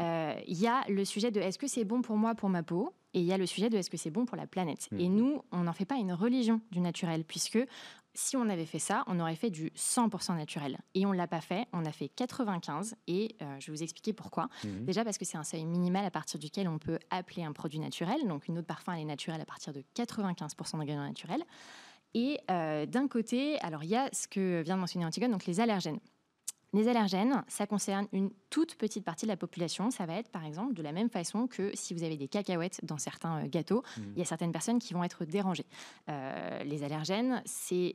Euh, 0.00 0.34
il 0.46 0.60
y 0.60 0.66
a 0.66 0.82
le 0.88 1.04
sujet 1.04 1.30
de 1.30 1.40
est-ce 1.40 1.58
que 1.58 1.68
c'est 1.68 1.84
bon 1.84 2.02
pour 2.02 2.16
moi, 2.16 2.34
pour 2.34 2.48
ma 2.48 2.62
peau? 2.62 2.92
Et 3.14 3.20
il 3.20 3.26
y 3.26 3.32
a 3.32 3.38
le 3.38 3.46
sujet 3.46 3.70
de 3.70 3.78
est-ce 3.78 3.90
que 3.90 3.96
c'est 3.96 4.10
bon 4.10 4.26
pour 4.26 4.36
la 4.36 4.46
planète? 4.46 4.88
Mmh. 4.90 5.00
Et 5.00 5.08
nous, 5.08 5.42
on 5.52 5.58
n'en 5.58 5.72
fait 5.72 5.84
pas 5.84 5.94
une 5.94 6.12
religion 6.12 6.60
du 6.72 6.80
naturel, 6.80 7.24
puisque 7.24 7.60
si 8.14 8.36
on 8.36 8.48
avait 8.48 8.66
fait 8.66 8.78
ça, 8.78 9.04
on 9.06 9.18
aurait 9.20 9.36
fait 9.36 9.50
du 9.50 9.70
100% 9.76 10.36
naturel. 10.36 10.78
Et 10.94 11.04
on 11.06 11.12
ne 11.12 11.16
l'a 11.16 11.26
pas 11.26 11.40
fait, 11.40 11.66
on 11.72 11.84
a 11.84 11.92
fait 11.92 12.08
95 12.08 12.94
et 13.06 13.36
euh, 13.42 13.56
je 13.58 13.66
vais 13.66 13.76
vous 13.76 13.82
expliquer 13.82 14.12
pourquoi. 14.12 14.48
Mhm. 14.64 14.84
Déjà 14.84 15.04
parce 15.04 15.18
que 15.18 15.24
c'est 15.24 15.36
un 15.36 15.44
seuil 15.44 15.64
minimal 15.64 16.04
à 16.04 16.10
partir 16.10 16.38
duquel 16.38 16.68
on 16.68 16.78
peut 16.78 16.98
appeler 17.10 17.44
un 17.44 17.52
produit 17.52 17.78
naturel. 17.78 18.26
Donc 18.26 18.48
une 18.48 18.58
autre 18.58 18.66
parfum, 18.66 18.92
elle 18.94 19.02
est 19.02 19.04
naturelle 19.04 19.40
à 19.40 19.44
partir 19.44 19.72
de 19.72 19.82
95% 19.96 20.78
d'ingrédients 20.78 21.06
naturels. 21.06 21.44
Et 22.14 22.38
euh, 22.50 22.86
d'un 22.86 23.08
côté, 23.08 23.58
alors 23.60 23.82
il 23.82 23.90
y 23.90 23.96
a 23.96 24.08
ce 24.12 24.28
que 24.28 24.62
vient 24.62 24.76
de 24.76 24.80
mentionner 24.80 25.04
Antigone, 25.04 25.32
donc 25.32 25.46
les 25.46 25.60
allergènes. 25.60 25.98
Les 26.74 26.88
allergènes, 26.88 27.44
ça 27.46 27.68
concerne 27.68 28.08
une 28.12 28.30
toute 28.50 28.74
petite 28.74 29.04
partie 29.04 29.26
de 29.26 29.30
la 29.30 29.36
population. 29.36 29.92
Ça 29.92 30.06
va 30.06 30.14
être, 30.14 30.28
par 30.28 30.44
exemple, 30.44 30.74
de 30.74 30.82
la 30.82 30.90
même 30.90 31.08
façon 31.08 31.46
que 31.46 31.70
si 31.74 31.94
vous 31.94 32.02
avez 32.02 32.16
des 32.16 32.26
cacahuètes 32.26 32.80
dans 32.84 32.98
certains 32.98 33.44
euh, 33.44 33.48
gâteaux, 33.48 33.84
mmh. 33.96 34.02
il 34.16 34.18
y 34.18 34.22
a 34.22 34.24
certaines 34.24 34.50
personnes 34.50 34.80
qui 34.80 34.92
vont 34.92 35.04
être 35.04 35.24
dérangées. 35.24 35.66
Euh, 36.08 36.64
les 36.64 36.82
allergènes, 36.82 37.42
c'est 37.46 37.94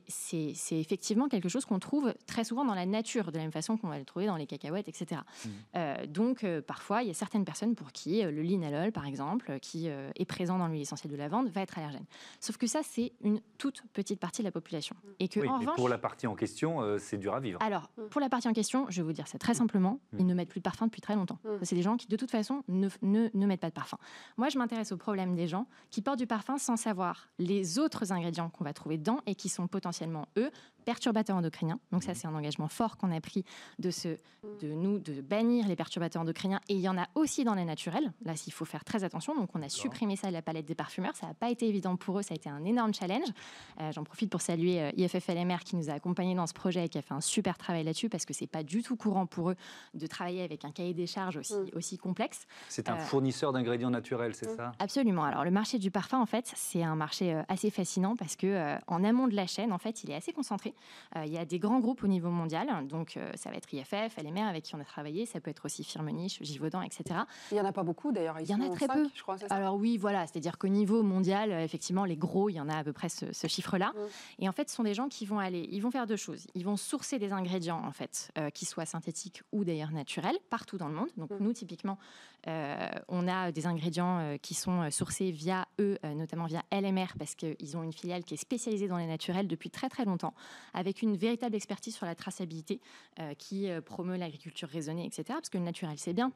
effectivement 0.70 1.28
quelque 1.28 1.50
chose 1.50 1.66
qu'on 1.66 1.78
trouve 1.78 2.14
très 2.26 2.42
souvent 2.42 2.64
dans 2.64 2.74
la 2.74 2.86
nature, 2.86 3.32
de 3.32 3.36
la 3.36 3.42
même 3.42 3.52
façon 3.52 3.76
qu'on 3.76 3.88
va 3.88 3.98
le 3.98 4.06
trouver 4.06 4.24
dans 4.24 4.36
les 4.36 4.46
cacahuètes, 4.46 4.88
etc. 4.88 5.20
Mmh. 5.20 5.48
Euh, 5.76 6.06
donc, 6.06 6.46
parfois, 6.66 7.02
il 7.02 7.08
y 7.08 7.10
a 7.10 7.14
certaines 7.14 7.44
personnes 7.44 7.74
pour 7.74 7.92
qui 7.92 8.22
le 8.22 8.40
linalol, 8.40 8.92
par 8.92 9.04
exemple, 9.04 9.58
qui 9.60 9.88
est 9.88 10.24
présent 10.24 10.58
dans 10.58 10.68
l'huile 10.68 10.80
essentielle 10.80 11.12
de 11.12 11.18
lavande, 11.18 11.50
va 11.50 11.60
être 11.60 11.76
allergène. 11.76 12.06
Sauf 12.40 12.56
que 12.56 12.66
ça, 12.66 12.80
c'est 12.82 13.12
une 13.22 13.42
toute 13.58 13.82
petite 13.92 14.20
partie 14.20 14.40
de 14.40 14.46
la 14.46 14.52
population. 14.52 14.96
Et 15.18 15.28
que, 15.28 15.46
en 15.46 15.58
revanche, 15.58 15.76
pour 15.76 15.90
la 15.90 15.98
partie 15.98 16.26
en 16.26 16.34
question, 16.34 16.96
c'est 16.98 17.18
dur 17.18 17.34
à 17.34 17.40
vivre. 17.40 17.60
Alors, 17.62 17.90
pour 18.10 18.22
la 18.22 18.30
partie 18.30 18.48
en 18.48 18.52
question, 18.52 18.69
je 18.88 19.00
vais 19.00 19.06
vous 19.06 19.12
dire 19.12 19.26
ça 19.26 19.38
très 19.38 19.54
simplement, 19.54 20.00
ils 20.18 20.26
ne 20.26 20.34
mettent 20.34 20.48
plus 20.48 20.60
de 20.60 20.64
parfum 20.64 20.86
depuis 20.86 21.00
très 21.00 21.14
longtemps. 21.14 21.38
Mm. 21.44 21.48
C'est 21.62 21.74
des 21.74 21.82
gens 21.82 21.96
qui, 21.96 22.06
de 22.08 22.16
toute 22.16 22.30
façon, 22.30 22.62
ne, 22.68 22.88
ne, 23.02 23.28
ne 23.32 23.46
mettent 23.46 23.60
pas 23.60 23.68
de 23.68 23.74
parfum. 23.74 23.98
Moi, 24.36 24.48
je 24.48 24.58
m'intéresse 24.58 24.92
au 24.92 24.96
problème 24.96 25.34
des 25.34 25.46
gens 25.46 25.66
qui 25.90 26.02
portent 26.02 26.18
du 26.18 26.26
parfum 26.26 26.58
sans 26.58 26.76
savoir 26.76 27.28
les 27.38 27.78
autres 27.78 28.12
ingrédients 28.12 28.50
qu'on 28.50 28.64
va 28.64 28.72
trouver 28.72 28.98
dedans 28.98 29.20
et 29.26 29.34
qui 29.34 29.48
sont 29.48 29.66
potentiellement, 29.66 30.26
eux, 30.36 30.50
perturbateurs 30.80 31.36
endocriniens. 31.36 31.78
Donc 31.92 32.02
ça, 32.02 32.12
mmh. 32.12 32.14
c'est 32.14 32.26
un 32.26 32.34
engagement 32.34 32.68
fort 32.68 32.96
qu'on 32.96 33.14
a 33.14 33.20
pris 33.20 33.44
de, 33.78 33.90
ce, 33.90 34.16
de 34.60 34.68
nous, 34.68 34.98
de 34.98 35.20
bannir 35.20 35.68
les 35.68 35.76
perturbateurs 35.76 36.22
endocriniens. 36.22 36.60
Et 36.68 36.74
il 36.74 36.80
y 36.80 36.88
en 36.88 36.98
a 36.98 37.06
aussi 37.14 37.44
dans 37.44 37.54
les 37.54 37.64
naturels. 37.64 38.12
Là, 38.24 38.34
il 38.46 38.52
faut 38.52 38.64
faire 38.64 38.84
très 38.84 39.04
attention. 39.04 39.34
Donc 39.34 39.50
on 39.54 39.62
a 39.62 39.68
supprimé 39.68 40.16
ça 40.16 40.28
de 40.28 40.32
la 40.32 40.42
palette 40.42 40.66
des 40.66 40.74
parfumeurs. 40.74 41.16
Ça 41.16 41.26
n'a 41.26 41.34
pas 41.34 41.50
été 41.50 41.68
évident 41.68 41.96
pour 41.96 42.18
eux. 42.18 42.22
Ça 42.22 42.34
a 42.34 42.36
été 42.36 42.48
un 42.48 42.64
énorme 42.64 42.94
challenge. 42.94 43.28
Euh, 43.80 43.92
j'en 43.92 44.04
profite 44.04 44.30
pour 44.30 44.40
saluer 44.40 44.80
euh, 44.80 44.90
IFFLMR 44.96 45.58
qui 45.64 45.76
nous 45.76 45.90
a 45.90 45.94
accompagnés 45.94 46.34
dans 46.34 46.46
ce 46.46 46.54
projet 46.54 46.84
et 46.84 46.88
qui 46.88 46.98
a 46.98 47.02
fait 47.02 47.14
un 47.14 47.20
super 47.20 47.58
travail 47.58 47.84
là-dessus 47.84 48.08
parce 48.08 48.24
que 48.24 48.32
c'est 48.32 48.46
pas 48.46 48.62
du 48.62 48.82
tout 48.82 48.96
courant 48.96 49.26
pour 49.26 49.50
eux 49.50 49.56
de 49.94 50.06
travailler 50.06 50.42
avec 50.42 50.64
un 50.64 50.70
cahier 50.70 50.94
des 50.94 51.06
charges 51.06 51.36
aussi, 51.36 51.54
mmh. 51.54 51.76
aussi 51.76 51.98
complexe. 51.98 52.46
C'est 52.68 52.88
un 52.88 52.96
euh, 52.96 53.00
fournisseur 53.00 53.52
d'ingrédients 53.52 53.90
naturels, 53.90 54.34
c'est 54.34 54.50
mmh. 54.50 54.56
ça? 54.56 54.72
Absolument. 54.78 55.24
Alors 55.24 55.44
le 55.44 55.50
marché 55.50 55.78
du 55.78 55.90
parfum, 55.90 56.20
en 56.20 56.26
fait, 56.26 56.50
c'est 56.54 56.82
un 56.82 56.96
marché 56.96 57.42
assez 57.48 57.70
fascinant 57.70 58.16
parce 58.16 58.36
que 58.36 58.76
en 58.86 59.04
amont 59.04 59.28
de 59.28 59.34
la 59.34 59.46
chaîne, 59.46 59.72
en 59.72 59.78
fait, 59.78 60.04
il 60.04 60.10
est 60.10 60.14
assez 60.14 60.32
concentré. 60.32 60.69
Euh, 61.16 61.24
il 61.26 61.32
y 61.32 61.38
a 61.38 61.44
des 61.44 61.58
grands 61.58 61.80
groupes 61.80 62.04
au 62.04 62.06
niveau 62.06 62.30
mondial, 62.30 62.86
donc 62.86 63.16
euh, 63.16 63.30
ça 63.34 63.50
va 63.50 63.56
être 63.56 63.72
IFF, 63.72 64.16
LMR 64.16 64.42
avec 64.48 64.64
qui 64.64 64.74
on 64.74 64.80
a 64.80 64.84
travaillé, 64.84 65.26
ça 65.26 65.40
peut 65.40 65.50
être 65.50 65.64
aussi 65.64 65.84
Firmenich, 65.84 66.38
Givaudan, 66.42 66.82
etc. 66.82 67.20
Il 67.50 67.54
n'y 67.54 67.60
en 67.60 67.64
a 67.64 67.72
pas 67.72 67.82
beaucoup 67.82 68.12
d'ailleurs. 68.12 68.40
Il 68.40 68.48
y 68.48 68.54
en 68.54 68.60
a 68.60 68.68
très 68.70 68.88
peu. 68.88 69.08
Je 69.14 69.22
crois, 69.22 69.36
Alors 69.50 69.76
oui, 69.76 69.98
voilà, 69.98 70.26
c'est-à-dire 70.26 70.58
qu'au 70.58 70.68
niveau 70.68 71.02
mondial, 71.02 71.52
euh, 71.52 71.64
effectivement, 71.64 72.04
les 72.04 72.16
gros, 72.16 72.48
il 72.48 72.54
y 72.54 72.60
en 72.60 72.68
a 72.68 72.76
à 72.76 72.84
peu 72.84 72.92
près 72.92 73.08
ce, 73.08 73.46
chiffre-là. 73.46 73.92
Mm. 73.94 74.42
Et 74.44 74.48
en 74.48 74.52
fait, 74.52 74.68
ce 74.68 74.76
sont 74.76 74.84
des 74.84 74.94
gens 74.94 75.08
qui 75.08 75.26
vont 75.26 75.38
aller, 75.38 75.68
ils 75.70 75.80
vont 75.80 75.90
faire 75.90 76.06
deux 76.06 76.16
choses. 76.16 76.46
Ils 76.54 76.64
vont 76.64 76.76
sourcer 76.76 77.18
des 77.18 77.32
ingrédients 77.32 77.82
en 77.84 77.92
fait, 77.92 78.32
qui 78.54 78.64
soient 78.64 78.86
synthétiques 78.86 79.42
ou 79.52 79.64
d'ailleurs 79.64 79.90
naturels 79.90 80.36
partout 80.50 80.78
dans 80.78 80.88
le 80.88 80.94
monde. 80.94 81.08
Donc 81.16 81.30
mm. 81.30 81.36
nous, 81.40 81.52
typiquement, 81.52 81.98
on 82.46 83.28
a 83.28 83.52
des 83.52 83.66
ingrédients 83.66 84.36
qui 84.42 84.54
sont 84.54 84.90
sourcés 84.90 85.30
via 85.30 85.66
eux, 85.78 85.98
notamment 86.02 86.46
via 86.46 86.62
LMR, 86.72 87.14
parce 87.18 87.34
qu'ils 87.34 87.76
ont 87.76 87.82
une 87.82 87.92
filiale 87.92 88.24
qui 88.24 88.34
est 88.34 88.38
spécialisée 88.38 88.88
dans 88.88 88.98
les 88.98 89.06
naturels 89.06 89.46
depuis 89.46 89.70
très 89.70 89.88
très 89.88 90.04
longtemps, 90.04 90.34
avec 90.74 91.02
une 91.02 91.16
véritable 91.16 91.54
expertise 91.54 91.94
sur 91.94 92.06
la 92.06 92.14
traçabilité 92.14 92.80
euh, 93.18 93.34
qui 93.34 93.68
euh, 93.68 93.80
promeut 93.80 94.16
l'agriculture 94.16 94.68
raisonnée, 94.68 95.06
etc. 95.06 95.24
Parce 95.28 95.48
que 95.48 95.58
le 95.58 95.64
naturel, 95.64 95.98
c'est 95.98 96.12
bien. 96.12 96.32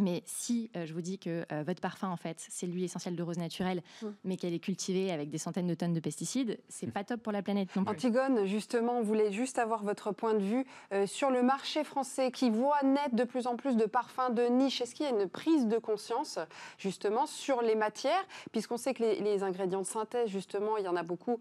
Mais 0.00 0.22
si 0.26 0.70
euh, 0.76 0.86
je 0.86 0.94
vous 0.94 1.00
dis 1.00 1.18
que 1.18 1.44
votre 1.62 1.80
parfum, 1.80 2.08
en 2.08 2.16
fait, 2.16 2.44
c'est 2.48 2.66
l'huile 2.66 2.84
essentielle 2.84 3.16
de 3.16 3.22
rose 3.22 3.38
naturelle, 3.38 3.82
mmh. 4.02 4.06
mais 4.24 4.36
qu'elle 4.36 4.54
est 4.54 4.60
cultivée 4.60 5.12
avec 5.12 5.30
des 5.30 5.38
centaines 5.38 5.66
de 5.66 5.74
tonnes 5.74 5.92
de 5.92 6.00
pesticides, 6.00 6.58
c'est 6.68 6.86
mmh. 6.86 6.92
pas 6.92 7.04
top 7.04 7.22
pour 7.22 7.32
la 7.32 7.42
planète 7.42 7.74
non 7.76 7.84
Antigone, 7.86 8.46
justement, 8.46 8.98
on 8.98 9.02
voulait 9.02 9.32
juste 9.32 9.58
avoir 9.58 9.82
votre 9.82 10.12
point 10.12 10.34
de 10.34 10.42
vue 10.42 10.66
sur 11.06 11.30
le 11.30 11.42
marché 11.42 11.84
français 11.84 12.30
qui 12.30 12.50
voit 12.50 12.82
naître 12.82 13.14
de 13.14 13.24
plus 13.24 13.46
en 13.46 13.56
plus 13.56 13.76
de 13.76 13.84
parfums 13.84 14.30
de 14.32 14.44
niche. 14.44 14.80
Est-ce 14.80 14.94
qu'il 14.94 15.06
y 15.06 15.08
a 15.08 15.12
une 15.12 15.28
prise 15.28 15.66
de 15.66 15.78
conscience, 15.78 16.38
justement, 16.78 17.26
sur 17.26 17.62
les 17.62 17.74
matières? 17.74 18.24
Puisqu'on 18.52 18.76
sait 18.76 18.94
que 18.94 19.02
les, 19.02 19.20
les, 19.20 19.42
ingrédients 19.42 19.82
de 19.82 19.86
synthèse, 19.86 20.28
justement, 20.28 20.76
il 20.76 20.84
y 20.84 20.88
en 20.88 20.96
a 20.96 21.02
beaucoup 21.02 21.40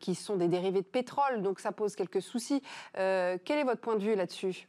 qui 0.00 0.14
sont 0.14 0.36
des 0.36 0.48
dérivés 0.48 0.82
de 0.82 0.86
pétrole, 0.86 1.42
donc 1.42 1.60
ça 1.60 1.72
pose 1.72 1.94
quelques 1.96 2.22
soucis. 2.22 2.62
quel 2.94 3.58
est 3.58 3.64
votre 3.64 3.80
point 3.80 3.96
de 3.96 4.02
vue 4.02 4.14
là-dessus? 4.14 4.68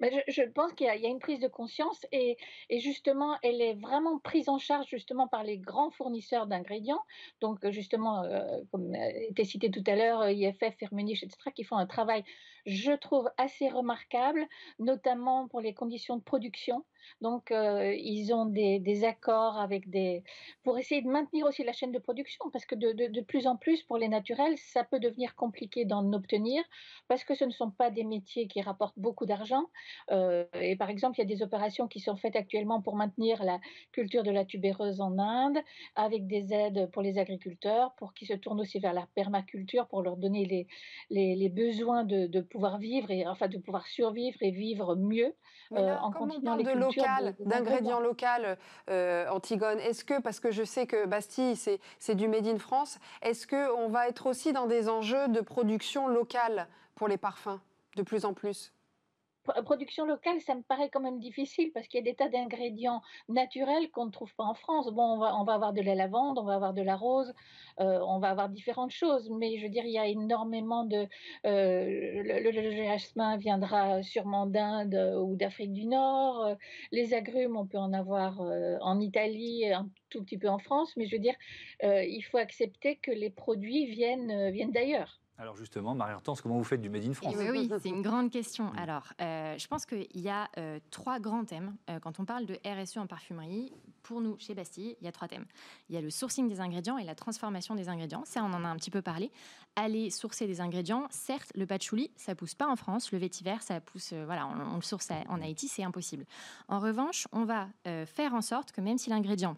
Je, 0.00 0.42
pense 0.42 0.72
qu'il 0.74 0.86
y, 0.86 0.90
a 0.90 1.08
une 1.08 1.18
prise 1.18 1.40
de 1.40 1.48
conscience 1.48 2.06
et, 2.12 2.36
justement, 2.70 3.36
elle 3.42 3.60
est 3.62 3.74
vraiment 3.74 4.18
prise 4.18 4.48
en 4.48 4.58
charge 4.58 4.86
justement 4.88 5.26
par 5.26 5.42
les 5.42 5.58
grands 5.58 5.90
fournisseurs 5.90 6.46
d'ingrédients. 6.46 7.02
Donc 7.40 7.66
justement, 7.70 8.22
euh, 8.24 8.60
comme 8.70 8.94
était 8.94 9.44
cité 9.44 9.70
tout 9.70 9.84
à 9.86 9.96
l'heure, 9.96 10.28
IFF, 10.28 10.76
Firmenich, 10.78 11.22
etc., 11.22 11.50
qui 11.54 11.64
font 11.64 11.76
un 11.76 11.86
travail, 11.86 12.24
je 12.66 12.92
trouve, 12.92 13.30
assez 13.38 13.68
remarquable, 13.68 14.46
notamment 14.78 15.48
pour 15.48 15.60
les 15.60 15.72
conditions 15.72 16.16
de 16.16 16.22
production. 16.22 16.84
Donc, 17.20 17.50
euh, 17.50 17.94
ils 17.94 18.32
ont 18.32 18.46
des, 18.46 19.04
accords 19.04 19.58
avec 19.58 19.88
des 19.90 20.22
pour 20.62 20.78
essayer 20.78 21.02
de 21.02 21.08
maintenir 21.08 21.46
aussi 21.46 21.64
la 21.64 21.72
chaîne 21.72 21.92
de 21.92 21.98
production, 21.98 22.50
parce 22.52 22.64
que 22.64 22.74
de, 22.74 23.20
plus 23.20 23.46
en 23.46 23.56
plus, 23.56 23.82
pour 23.82 23.98
les 23.98 24.08
naturels, 24.08 24.56
ça 24.58 24.84
peut 24.84 24.98
devenir 24.98 25.34
compliqué 25.34 25.84
d'en 25.84 26.12
obtenir, 26.12 26.62
parce 27.08 27.24
que 27.24 27.34
ce 27.34 27.44
ne 27.44 27.50
sont 27.50 27.70
pas 27.70 27.90
des 27.90 28.04
métiers 28.04 28.48
qui 28.48 28.60
rapportent 28.60 28.98
beaucoup 28.98 29.26
d'argent. 29.26 29.66
Euh, 30.10 30.44
et 30.54 30.76
par 30.76 30.90
exemple, 30.90 31.18
il 31.18 31.22
y 31.22 31.24
a 31.24 31.36
des 31.36 31.42
opérations 31.42 31.88
qui 31.88 32.00
sont 32.00 32.16
faites 32.16 32.36
actuellement 32.36 32.80
pour 32.80 32.96
maintenir 32.96 33.42
la 33.44 33.60
culture 33.92 34.22
de 34.22 34.30
la 34.30 34.44
tubéreuse 34.44 35.00
en 35.00 35.18
Inde, 35.18 35.58
avec 35.94 36.26
des 36.26 36.52
aides 36.52 36.90
pour 36.92 37.02
les 37.02 37.18
agriculteurs, 37.18 37.94
pour 37.96 38.14
qu'ils 38.14 38.28
se 38.28 38.34
tournent 38.34 38.60
aussi 38.60 38.78
vers 38.78 38.92
la 38.92 39.06
permaculture, 39.14 39.86
pour 39.88 40.02
leur 40.02 40.16
donner 40.16 40.44
les, 40.44 40.66
les, 41.10 41.48
besoins 41.48 42.04
de, 42.04 42.40
pouvoir 42.40 42.78
vivre, 42.78 43.10
et 43.10 43.26
enfin 43.26 43.48
de 43.48 43.58
pouvoir 43.58 43.86
survivre 43.86 44.36
et 44.40 44.50
vivre 44.50 44.96
mieux 44.96 45.34
euh, 45.72 45.96
en 45.96 46.12
continuant 46.12 46.56
les 46.56 46.64
d'ingrédients 47.40 48.00
locaux, 48.00 48.26
euh, 48.90 49.28
Antigone, 49.28 49.78
est-ce 49.80 50.04
que, 50.04 50.20
parce 50.20 50.40
que 50.40 50.50
je 50.50 50.64
sais 50.64 50.86
que 50.86 51.06
Bastille, 51.06 51.56
c'est 51.98 52.14
du 52.14 52.28
Made 52.28 52.46
in 52.46 52.58
France, 52.58 52.98
est-ce 53.22 53.46
qu'on 53.46 53.88
va 53.88 54.08
être 54.08 54.26
aussi 54.26 54.52
dans 54.52 54.66
des 54.66 54.88
enjeux 54.88 55.28
de 55.28 55.40
production 55.40 56.08
locale 56.08 56.68
pour 56.94 57.08
les 57.08 57.18
parfums, 57.18 57.60
de 57.96 58.02
plus 58.02 58.24
en 58.24 58.32
plus? 58.32 58.72
Production 59.64 60.06
locale, 60.06 60.40
ça 60.40 60.54
me 60.54 60.62
paraît 60.62 60.90
quand 60.90 61.00
même 61.00 61.18
difficile 61.18 61.70
parce 61.72 61.86
qu'il 61.88 61.98
y 61.98 62.02
a 62.02 62.04
des 62.04 62.14
tas 62.14 62.28
d'ingrédients 62.28 63.02
naturels 63.28 63.90
qu'on 63.90 64.06
ne 64.06 64.10
trouve 64.10 64.34
pas 64.34 64.44
en 64.44 64.54
France. 64.54 64.90
Bon, 64.92 65.20
on 65.20 65.44
va, 65.44 65.54
avoir 65.54 65.72
de 65.72 65.82
la 65.82 65.94
lavande, 65.94 66.38
on 66.38 66.44
va 66.44 66.54
avoir 66.54 66.74
de 66.74 66.82
la 66.82 66.96
rose, 66.96 67.32
euh, 67.80 67.98
on 68.06 68.18
va 68.18 68.30
avoir 68.30 68.48
différentes 68.48 68.90
choses, 68.90 69.30
mais 69.30 69.58
je 69.58 69.64
veux 69.64 69.68
dire, 69.68 69.84
il 69.84 69.92
y 69.92 69.98
a 69.98 70.06
énormément 70.06 70.84
de. 70.84 71.06
Euh, 71.46 72.22
le, 72.22 72.86
jasmin 72.86 73.36
viendra 73.36 74.02
sûrement 74.02 74.46
d'Inde 74.46 74.94
ou 75.22 75.36
d'Afrique 75.36 75.72
du 75.72 75.86
Nord. 75.86 76.56
Les 76.92 77.14
agrumes, 77.14 77.56
on 77.56 77.66
peut 77.66 77.78
en 77.78 77.92
avoir 77.92 78.40
euh, 78.40 78.76
en 78.80 79.00
Italie, 79.00 79.72
un 79.72 79.88
tout 80.10 80.22
petit 80.22 80.38
peu 80.38 80.48
en 80.48 80.58
France, 80.58 80.94
mais 80.96 81.06
je 81.06 81.16
veux 81.16 81.22
dire, 81.22 81.34
il 81.82 82.22
faut 82.22 82.38
accepter 82.38 82.96
que 82.96 83.10
les 83.10 83.30
produits 83.30 83.86
viennent, 83.86 84.50
viennent 84.50 84.72
d'ailleurs. 84.72 85.20
Alors 85.38 85.54
justement, 85.56 85.94
Marie-Hortense, 85.94 86.40
comment 86.40 86.56
vous 86.56 86.64
faites 86.64 86.80
du 86.80 86.88
Made 86.88 87.04
in 87.04 87.12
France? 87.12 87.34
Oui, 87.36 87.70
c'est 87.82 87.90
une 87.90 88.02
grande 88.10 88.30
question. 88.30 88.72
Alors, 88.74 89.12
euh, 89.20 89.58
je 89.58 89.66
pense 89.66 89.84
qu'il 89.84 90.06
y 90.14 90.30
a 90.30 90.48
euh, 90.56 90.78
trois 90.90 91.20
grands 91.20 91.44
thèmes. 91.44 91.76
Euh, 91.90 92.00
quand 92.00 92.18
on 92.20 92.24
parle 92.24 92.46
de 92.46 92.58
RSE 92.64 92.96
en 92.96 93.06
parfumerie, 93.06 93.70
pour 94.02 94.22
nous, 94.22 94.38
chez 94.38 94.54
Bastille, 94.54 94.96
il 94.98 95.04
y 95.04 95.08
a 95.08 95.12
trois 95.12 95.28
thèmes. 95.28 95.44
Il 95.90 95.94
y 95.94 95.98
a 95.98 96.00
le 96.00 96.08
sourcing 96.08 96.48
des 96.48 96.60
ingrédients 96.60 96.96
et 96.96 97.04
la 97.04 97.14
transformation 97.14 97.74
des 97.74 97.90
ingrédients. 97.90 98.22
Ça, 98.24 98.42
on 98.44 98.52
en 98.54 98.64
a 98.64 98.68
un 98.68 98.76
petit 98.76 98.90
peu 98.90 99.02
parlé. 99.02 99.30
Aller 99.74 100.08
sourcer 100.10 100.46
des 100.46 100.62
ingrédients. 100.62 101.06
Certes, 101.10 101.52
le 101.54 101.66
patchouli, 101.66 102.10
ça 102.16 102.34
pousse 102.34 102.54
pas 102.54 102.68
en 102.68 102.76
France. 102.76 103.12
Le 103.12 103.18
vétiver, 103.18 103.56
ça 103.60 103.80
pousse, 103.80 104.14
voilà, 104.14 104.46
on, 104.46 104.76
le 104.76 104.82
source 104.82 105.10
en 105.28 105.42
Haïti, 105.42 105.68
c'est 105.68 105.84
impossible. 105.84 106.24
En 106.68 106.78
revanche, 106.78 107.28
on 107.32 107.44
va 107.44 107.68
faire 108.06 108.32
en 108.32 108.42
sorte 108.42 108.72
que 108.72 108.80
même 108.80 108.96
si 108.96 109.10
l'ingrédient 109.10 109.56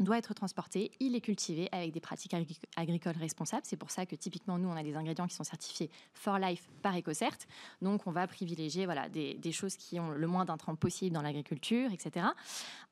doit 0.00 0.18
être 0.18 0.34
transporté, 0.34 0.90
il 1.00 1.14
est 1.14 1.20
cultivé 1.20 1.68
avec 1.72 1.92
des 1.92 2.00
pratiques 2.00 2.34
agricoles 2.76 3.16
responsables. 3.16 3.62
C'est 3.64 3.76
pour 3.76 3.90
ça 3.90 4.06
que 4.06 4.16
typiquement, 4.16 4.58
nous, 4.58 4.68
on 4.68 4.76
a 4.76 4.82
des 4.82 4.96
ingrédients 4.96 5.26
qui 5.26 5.34
sont 5.34 5.44
certifiés 5.44 5.90
For 6.14 6.38
Life 6.38 6.68
par 6.82 6.96
EcoCert. 6.96 7.38
Donc, 7.82 8.06
on 8.06 8.10
va 8.10 8.26
privilégier 8.26 8.84
voilà, 8.84 9.08
des, 9.08 9.34
des 9.34 9.52
choses 9.52 9.76
qui 9.76 9.98
ont 10.00 10.10
le 10.10 10.26
moins 10.26 10.44
d'intrants 10.44 10.76
possible 10.76 11.14
dans 11.14 11.22
l'agriculture, 11.22 11.90
etc. 11.92 12.26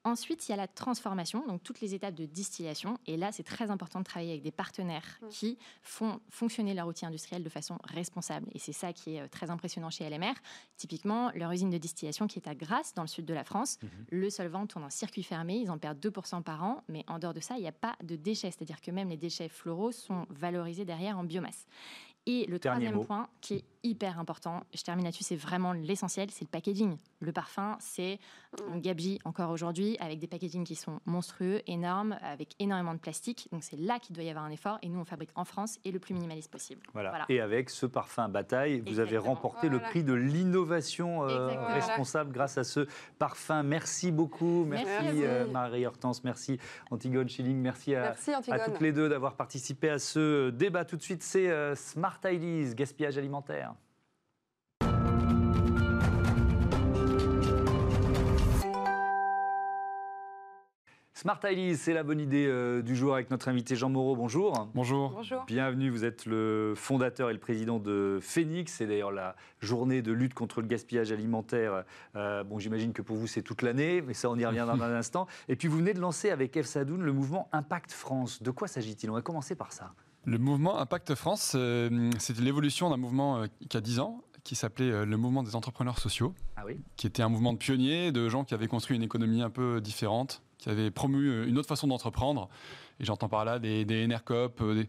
Ensuite, 0.07 0.49
il 0.49 0.53
y 0.53 0.55
a 0.55 0.57
la 0.57 0.69
transformation, 0.69 1.45
donc 1.49 1.65
toutes 1.65 1.81
les 1.81 1.93
étapes 1.93 2.15
de 2.15 2.27
distillation. 2.27 2.97
Et 3.09 3.17
là, 3.17 3.33
c'est 3.33 3.43
très 3.43 3.73
important 3.73 3.99
de 3.99 4.05
travailler 4.05 4.31
avec 4.31 4.43
des 4.43 4.53
partenaires 4.53 5.19
mmh. 5.21 5.29
qui 5.31 5.59
font 5.83 6.21
fonctionner 6.31 6.75
leur 6.75 6.87
outil 6.87 7.05
industriel 7.05 7.43
de 7.43 7.49
façon 7.49 7.77
responsable. 7.83 8.47
Et 8.55 8.61
c'est 8.61 8.73
ça 8.73 8.93
qui 8.93 9.17
est 9.17 9.23
euh, 9.23 9.29
très 9.29 9.51
impressionnant 9.51 9.91
chez 9.91 10.09
LMR. 10.09 10.35
Typiquement, 10.77 11.33
leur 11.35 11.51
usine 11.51 11.71
de 11.71 11.79
distillation 11.79 12.29
qui 12.29 12.39
est 12.39 12.47
à 12.47 12.55
Grasse, 12.55 12.95
dans 12.95 13.03
le 13.03 13.09
sud 13.09 13.25
de 13.25 13.35
la 13.35 13.43
France, 13.43 13.79
mmh. 13.83 13.87
le 14.11 14.31
solvant 14.31 14.65
tourne 14.69 14.85
en 14.85 14.91
circuit 14.91 15.25
fermé, 15.25 15.57
ils 15.57 15.73
en 15.73 15.79
perdent 15.79 15.99
2% 15.99 16.41
par 16.45 16.63
an, 16.63 16.85
mais 16.89 16.96
en 17.09 17.19
dehors 17.19 17.35
de 17.35 17.41
ça, 17.41 17.57
il 17.57 17.63
n'y 17.63 17.69
a 17.69 17.73
pas 17.73 17.97
de 18.03 18.17
déchets. 18.17 18.51
C'est-à-dire 18.51 18.81
que 18.81 18.91
même 18.91 19.09
les 19.09 19.17
déchets 19.17 19.49
floraux 19.49 19.93
sont 19.93 20.27
valorisés 20.31 20.85
derrière 20.85 21.19
en 21.19 21.25
biomasse. 21.25 21.67
Et 22.27 22.45
le 22.47 22.59
troisième 22.59 23.05
point, 23.05 23.29
qui 23.41 23.55
est 23.55 23.65
hyper 23.87 24.19
important, 24.19 24.63
je 24.75 24.83
termine 24.83 25.05
là-dessus, 25.05 25.25
c'est 25.25 25.37
vraiment 25.37 25.73
l'essentiel, 25.73 26.31
c'est 26.31 26.45
le 26.45 26.51
packaging. 26.51 26.97
Le 27.21 27.33
parfum, 27.33 27.77
c'est 27.81 28.19
un 28.73 28.79
gabegie 28.79 29.19
encore 29.25 29.51
aujourd'hui, 29.51 29.97
avec 30.01 30.19
des 30.19 30.27
packagings 30.27 30.65
qui 30.65 30.75
sont 30.75 31.01
monstrueux, 31.07 31.63
énormes, 31.67 32.19
avec 32.23 32.55
énormément 32.59 32.95
de 32.95 32.99
plastique. 32.99 33.49
Donc 33.53 33.63
c'est 33.63 33.79
là 33.79 33.99
qu'il 33.99 34.15
doit 34.15 34.25
y 34.25 34.31
avoir 34.31 34.45
un 34.45 34.51
effort. 34.51 34.79
Et 34.83 34.89
nous, 34.89 35.01
on 35.01 35.05
fabrique 35.05 35.31
en 35.35 35.45
France 35.45 35.79
et 35.85 35.93
le 35.93 35.99
plus 35.99 36.15
minimaliste 36.15 36.51
possible. 36.51 36.83
Voilà. 36.93 37.25
Et 37.29 37.41
avec 37.41 37.71
ce 37.71 37.87
parfum 37.87 38.29
Bataille, 38.29 38.83
vous 38.87 39.01
avez 39.01 39.19
remporté 39.19 39.69
le 39.69 39.79
prix 39.79 40.05
de 40.05 40.13
l'innovation 40.13 41.25
euh, 41.25 41.49
responsable 41.73 42.33
grâce 42.33 42.59
à 42.59 42.65
ce 42.65 42.87
parfum. 43.19 43.63
Merci 43.63 44.13
beaucoup. 44.13 44.65
Merci, 44.65 45.23
euh, 45.23 45.47
Marie 45.47 45.87
Hortense. 45.87 46.25
Merci 46.25 46.59
Antigone 46.91 47.29
Schilling. 47.29 47.59
Merci 47.59 47.95
à, 47.95 48.15
à 48.51 48.59
toutes 48.61 48.81
les 48.81 48.93
deux 48.93 49.09
d'avoir 49.09 49.37
participé 49.37 49.91
à 49.91 49.99
ce 49.99 50.51
débat. 50.51 50.85
Tout 50.85 50.97
de 50.97 51.03
suite, 51.03 51.23
c'est 51.23 51.49
euh, 51.51 51.75
Smart 51.75 52.19
Ideas, 52.25 52.75
gaspillage 52.75 53.17
alimentaire. 53.19 53.75
Smart 61.17 61.41
Ideas, 61.45 61.79
c'est 61.79 61.95
la 61.95 62.03
bonne 62.03 62.21
idée 62.21 62.45
euh, 62.47 62.83
du 62.83 62.95
jour 62.95 63.15
avec 63.15 63.31
notre 63.31 63.49
invité 63.49 63.75
Jean 63.75 63.89
Moreau. 63.89 64.15
Bonjour. 64.17 64.69
Bonjour. 64.75 65.13
Bonjour. 65.13 65.45
Bienvenue, 65.47 65.89
vous 65.89 66.05
êtes 66.05 66.27
le 66.27 66.75
fondateur 66.77 67.31
et 67.31 67.33
le 67.33 67.39
président 67.39 67.79
de 67.79 68.19
Phoenix. 68.21 68.71
C'est 68.71 68.87
d'ailleurs 68.87 69.13
la 69.13 69.35
journée 69.59 70.03
de 70.03 70.13
lutte 70.13 70.35
contre 70.35 70.61
le 70.61 70.67
gaspillage 70.67 71.13
alimentaire. 71.13 71.85
Euh, 72.17 72.45
bon, 72.45 72.59
j'imagine 72.59 72.93
que 72.93 73.01
pour 73.01 73.17
vous, 73.17 73.27
c'est 73.27 73.41
toute 73.41 73.63
l'année, 73.63 74.03
mais 74.03 74.13
ça, 74.13 74.29
on 74.29 74.37
y 74.37 74.45
revient 74.45 74.67
dans 74.69 74.83
un 74.83 74.95
instant. 74.95 75.27
Et 75.49 75.57
puis, 75.57 75.69
vous 75.69 75.79
venez 75.79 75.95
de 75.95 76.01
lancer 76.01 76.29
avec 76.29 76.63
F. 76.63 76.67
Sadoun 76.67 77.03
le 77.03 77.13
mouvement 77.15 77.49
Impact 77.53 77.93
France. 77.93 78.43
De 78.43 78.51
quoi 78.51 78.69
s'agit-il? 78.69 79.09
On 79.11 79.15
va 79.15 79.23
commencer 79.23 79.55
par 79.55 79.73
ça. 79.73 79.95
Le 80.27 80.37
mouvement 80.37 80.79
Impact 80.79 81.15
France, 81.15 81.55
euh, 81.55 82.11
c'est 82.19 82.39
l'évolution 82.41 82.91
d'un 82.91 82.99
mouvement 82.99 83.45
qui 83.71 83.77
a 83.79 83.81
10 83.81 84.01
ans, 84.01 84.21
qui 84.47 84.55
s'appelait 84.55 85.05
le 85.05 85.17
mouvement 85.17 85.43
des 85.43 85.57
entrepreneurs 85.57 85.99
sociaux, 85.99 86.33
ah 86.55 86.63
oui. 86.65 86.79
qui 86.97 87.09
était 87.09 87.23
un 87.23 87.29
mouvement 87.29 87.53
de 87.53 87.59
pionniers, 87.59 88.13
de 88.13 88.29
gens 88.29 88.45
qui 88.45 88.55
avaient 88.55 88.69
construit 88.69 88.97
une 88.97 89.03
économie 89.03 89.43
un 89.43 89.51
peu 89.51 89.81
différente, 89.81 90.41
qui 90.59 90.69
avait 90.69 90.93
promu 90.93 91.29
euh, 91.29 91.49
une 91.49 91.59
autre 91.59 91.69
façon 91.69 91.89
d'entreprendre. 91.89 92.49
Et 93.01 93.05
j'entends 93.05 93.29
par 93.29 93.45
là 93.45 93.59
des, 93.59 93.85
des 93.85 94.07
NRCOP, 94.07 94.61
euh, 94.61 94.85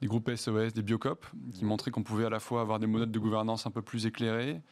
des, 0.00 0.06
groupes 0.06 0.34
SOS, 0.34 0.72
des 0.72 0.80
Biocop, 0.80 1.26
qui 1.52 1.66
montraient 1.66 1.90
qu'on 1.90 2.02
pouvait 2.02 2.24
à 2.24 2.30
la 2.30 2.40
fois 2.40 2.62
avoir 2.62 2.78
des 2.78 2.86
modèles 2.86 3.10
de 3.10 3.18
gouvernance 3.18 3.66
un 3.66 3.70
peu 3.70 3.82
plus 3.82 4.06
éclairés, 4.06 4.62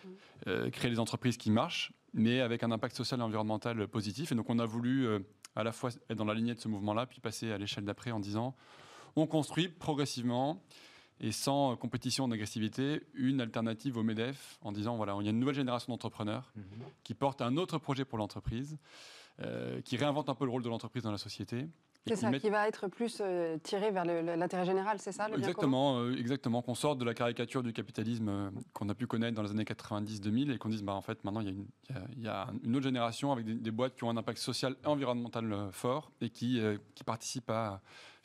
euh, 0.47 0.71
créer 0.71 0.91
des 0.91 1.01
entreprises 1.01 1.37
qui 1.37 1.51
marchent, 1.51 1.93
mais 2.15 2.41
avec 2.41 2.63
un 2.63 2.71
impact 2.71 2.97
social 2.97 3.21
et 3.21 3.23
environnemental 3.23 3.89
positif. 3.89 4.33
Et 4.33 4.35
donc 4.35 4.49
on 4.49 4.59
a 4.59 4.65
voulu 4.65 5.07
à 5.55 5.63
la 5.63 5.73
fois 5.73 5.91
être 6.09 6.17
dans 6.17 6.25
la 6.25 6.35
lignée 6.35 6.55
de 6.55 6.61
ce 6.61 6.69
mouvement-là, 6.69 7.05
puis 7.05 7.21
passer 7.21 7.53
à 7.53 7.59
l'échelle 7.59 7.85
d'après 7.85 8.11
en 8.11 8.21
disant 8.21 8.57
on 9.17 9.27
construit 9.27 9.69
progressivement 9.69 10.63
et 11.21 11.33
sans 11.33 11.77
compétition 11.77 12.29
d'agressivité, 12.29 13.03
une 13.15 13.41
alternative 13.41 13.97
au 13.97 14.03
MEDEF 14.03 14.59
en 14.63 14.73
disant 14.73 14.97
voilà, 14.97 15.17
il 15.21 15.25
y 15.25 15.29
a 15.29 15.31
une 15.31 15.39
nouvelle 15.39 15.55
génération 15.55 15.93
d'entrepreneurs 15.93 16.53
mhm. 16.57 16.65
qui 17.05 17.15
portent 17.15 17.43
un 17.43 17.57
autre 17.57 17.79
projet 17.79 18.05
pour 18.05 18.19
l'entreprise 18.19 18.79
euh, 19.43 19.81
qui 19.81 19.97
réinvente 19.97 20.29
un 20.29 20.35
peu 20.35 20.45
le 20.45 20.51
rôle 20.51 20.63
de 20.63 20.69
l'entreprise 20.69 21.03
dans 21.03 21.13
la 21.13 21.17
société. 21.17 21.67
C'est 22.07 22.17
ça, 22.17 22.31
qui 22.39 22.51
va 22.51 22.69
être 22.69 22.89
plus 22.89 23.19
euh, 23.21 23.57
tiré 23.63 23.91
vers 23.91 24.05
l'intérêt 24.05 24.67
général, 24.67 24.99
c'est 24.99 25.13
ça 25.13 25.29
le 25.29 25.39
Exactement, 25.39 25.99
euh, 25.99 26.15
exactement, 26.15 26.61
qu'on 26.61 26.75
sorte 26.75 26.99
de 26.99 27.05
la 27.05 27.15
caricature 27.15 27.63
du 27.63 27.73
capitalisme 27.73 28.53
qu'on 28.75 28.89
a 28.89 28.95
pu 28.95 29.07
connaître 29.07 29.35
dans 29.35 29.43
les 29.43 29.51
années 29.51 29.65
90-2000 29.65 30.53
et 30.53 30.59
qu'on 30.59 30.69
dise, 30.69 30.83
bah, 30.83 30.95
en 30.95 31.01
fait, 31.01 31.25
maintenant, 31.25 31.41
il 31.41 31.67
y, 32.19 32.29
a 32.29 32.49
une, 32.65 32.77
autre 32.77 32.85
génération 32.85 33.33
avec 33.33 33.47
des, 33.47 33.71
boîtes 33.71 33.97
qui 33.97 34.05
ont 34.05 34.11
un 34.11 34.17
impact 34.17 34.39
social 34.39 34.77
et 34.83 34.87
environnemental 34.87 35.69
fort 35.73 36.11
et 36.21 36.29
qui, 36.29 36.61
qui 36.95 37.05
participent 37.05 37.51
à 37.51 37.81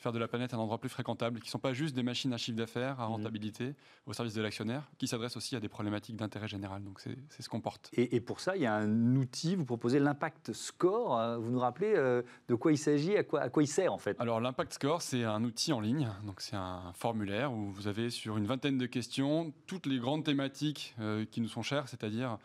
faire 0.06 0.12
de 0.12 0.18
la 0.20 0.28
planète 0.28 0.54
un 0.54 0.58
endroit 0.58 0.78
plus 0.78 0.88
fréquentable, 0.88 1.40
qui 1.40 1.48
ne 1.48 1.50
sont 1.50 1.58
pas 1.58 1.72
juste 1.72 1.96
des 1.96 2.04
machines 2.04 2.32
à 2.32 2.36
chiffre 2.36 2.56
d'affaires, 2.56 3.00
à 3.00 3.06
mhm. 3.06 3.14
rentabilité, 3.14 3.74
au 4.06 4.12
service 4.12 4.34
de 4.34 4.40
l'actionnaire, 4.40 4.88
qui 4.98 5.08
s'adressent 5.08 5.36
aussi 5.36 5.56
à 5.56 5.60
des 5.60 5.68
problématiques 5.68 6.14
d'intérêt 6.14 6.46
général. 6.46 6.84
Donc 6.84 7.00
c'est 7.00 7.42
ce 7.42 7.48
qu'on 7.48 7.60
porte. 7.60 7.90
Et, 7.92 8.20
pour 8.20 8.38
ça, 8.38 8.54
il 8.54 8.62
y 8.62 8.66
a 8.66 8.74
un 8.74 9.16
outil, 9.16 9.56
vous 9.56 9.64
proposez 9.64 9.98
l'impact 9.98 10.52
score. 10.52 11.18
Euh, 11.18 11.38
vous 11.38 11.50
nous 11.50 11.58
rappelez 11.58 11.92
euh, 11.96 12.22
de 12.46 12.54
quoi 12.54 12.70
il 12.70 12.78
s'agit, 12.78 13.16
à 13.16 13.24
quoi, 13.24 13.40
à 13.40 13.48
quoi 13.48 13.64
il 13.64 13.66
sert 13.66 13.92
en 13.92 13.98
fait? 13.98 14.16
Alors 14.20 14.40
l'impact 14.40 14.74
score, 14.74 15.02
c'est 15.02 15.24
un 15.24 15.42
outil 15.42 15.72
en 15.72 15.80
ligne, 15.80 16.08
donc 16.24 16.40
c'est 16.40 16.56
un 16.56 16.92
formulaire 16.94 17.52
où 17.52 17.72
vous 17.72 17.88
avez 17.88 18.10
sur 18.10 18.36
une 18.36 18.46
vingtaine 18.46 18.78
de 18.78 18.86
questions 18.86 19.52
toutes 19.66 19.86
les 19.86 19.98
grandes 19.98 20.22
thématiques 20.22 20.94
euh, 21.00 21.24
qui 21.24 21.40
nous 21.40 21.48
sont 21.48 21.62
chères, 21.62 21.88
c'est-à-dire 21.88 22.38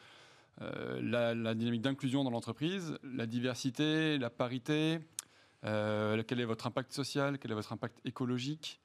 la, 1.00 1.34
la, 1.34 1.56
dynamique 1.56 1.82
d'inclusion 1.82 2.24
dans 2.24 2.30
l'entreprise, 2.30 2.95
la 3.04 3.26
diversité, 3.26 4.19
la 4.19 4.30
parité, 4.30 5.00
euh, 5.65 6.24
quel 6.28 6.39
est 6.39 6.45
votre 6.45 6.67
impact 6.67 6.91
social? 6.91 7.38
Quel 7.38 7.52
est 7.52 7.56
votre 7.56 7.74
impact 7.74 8.00
écologique? 8.06 8.80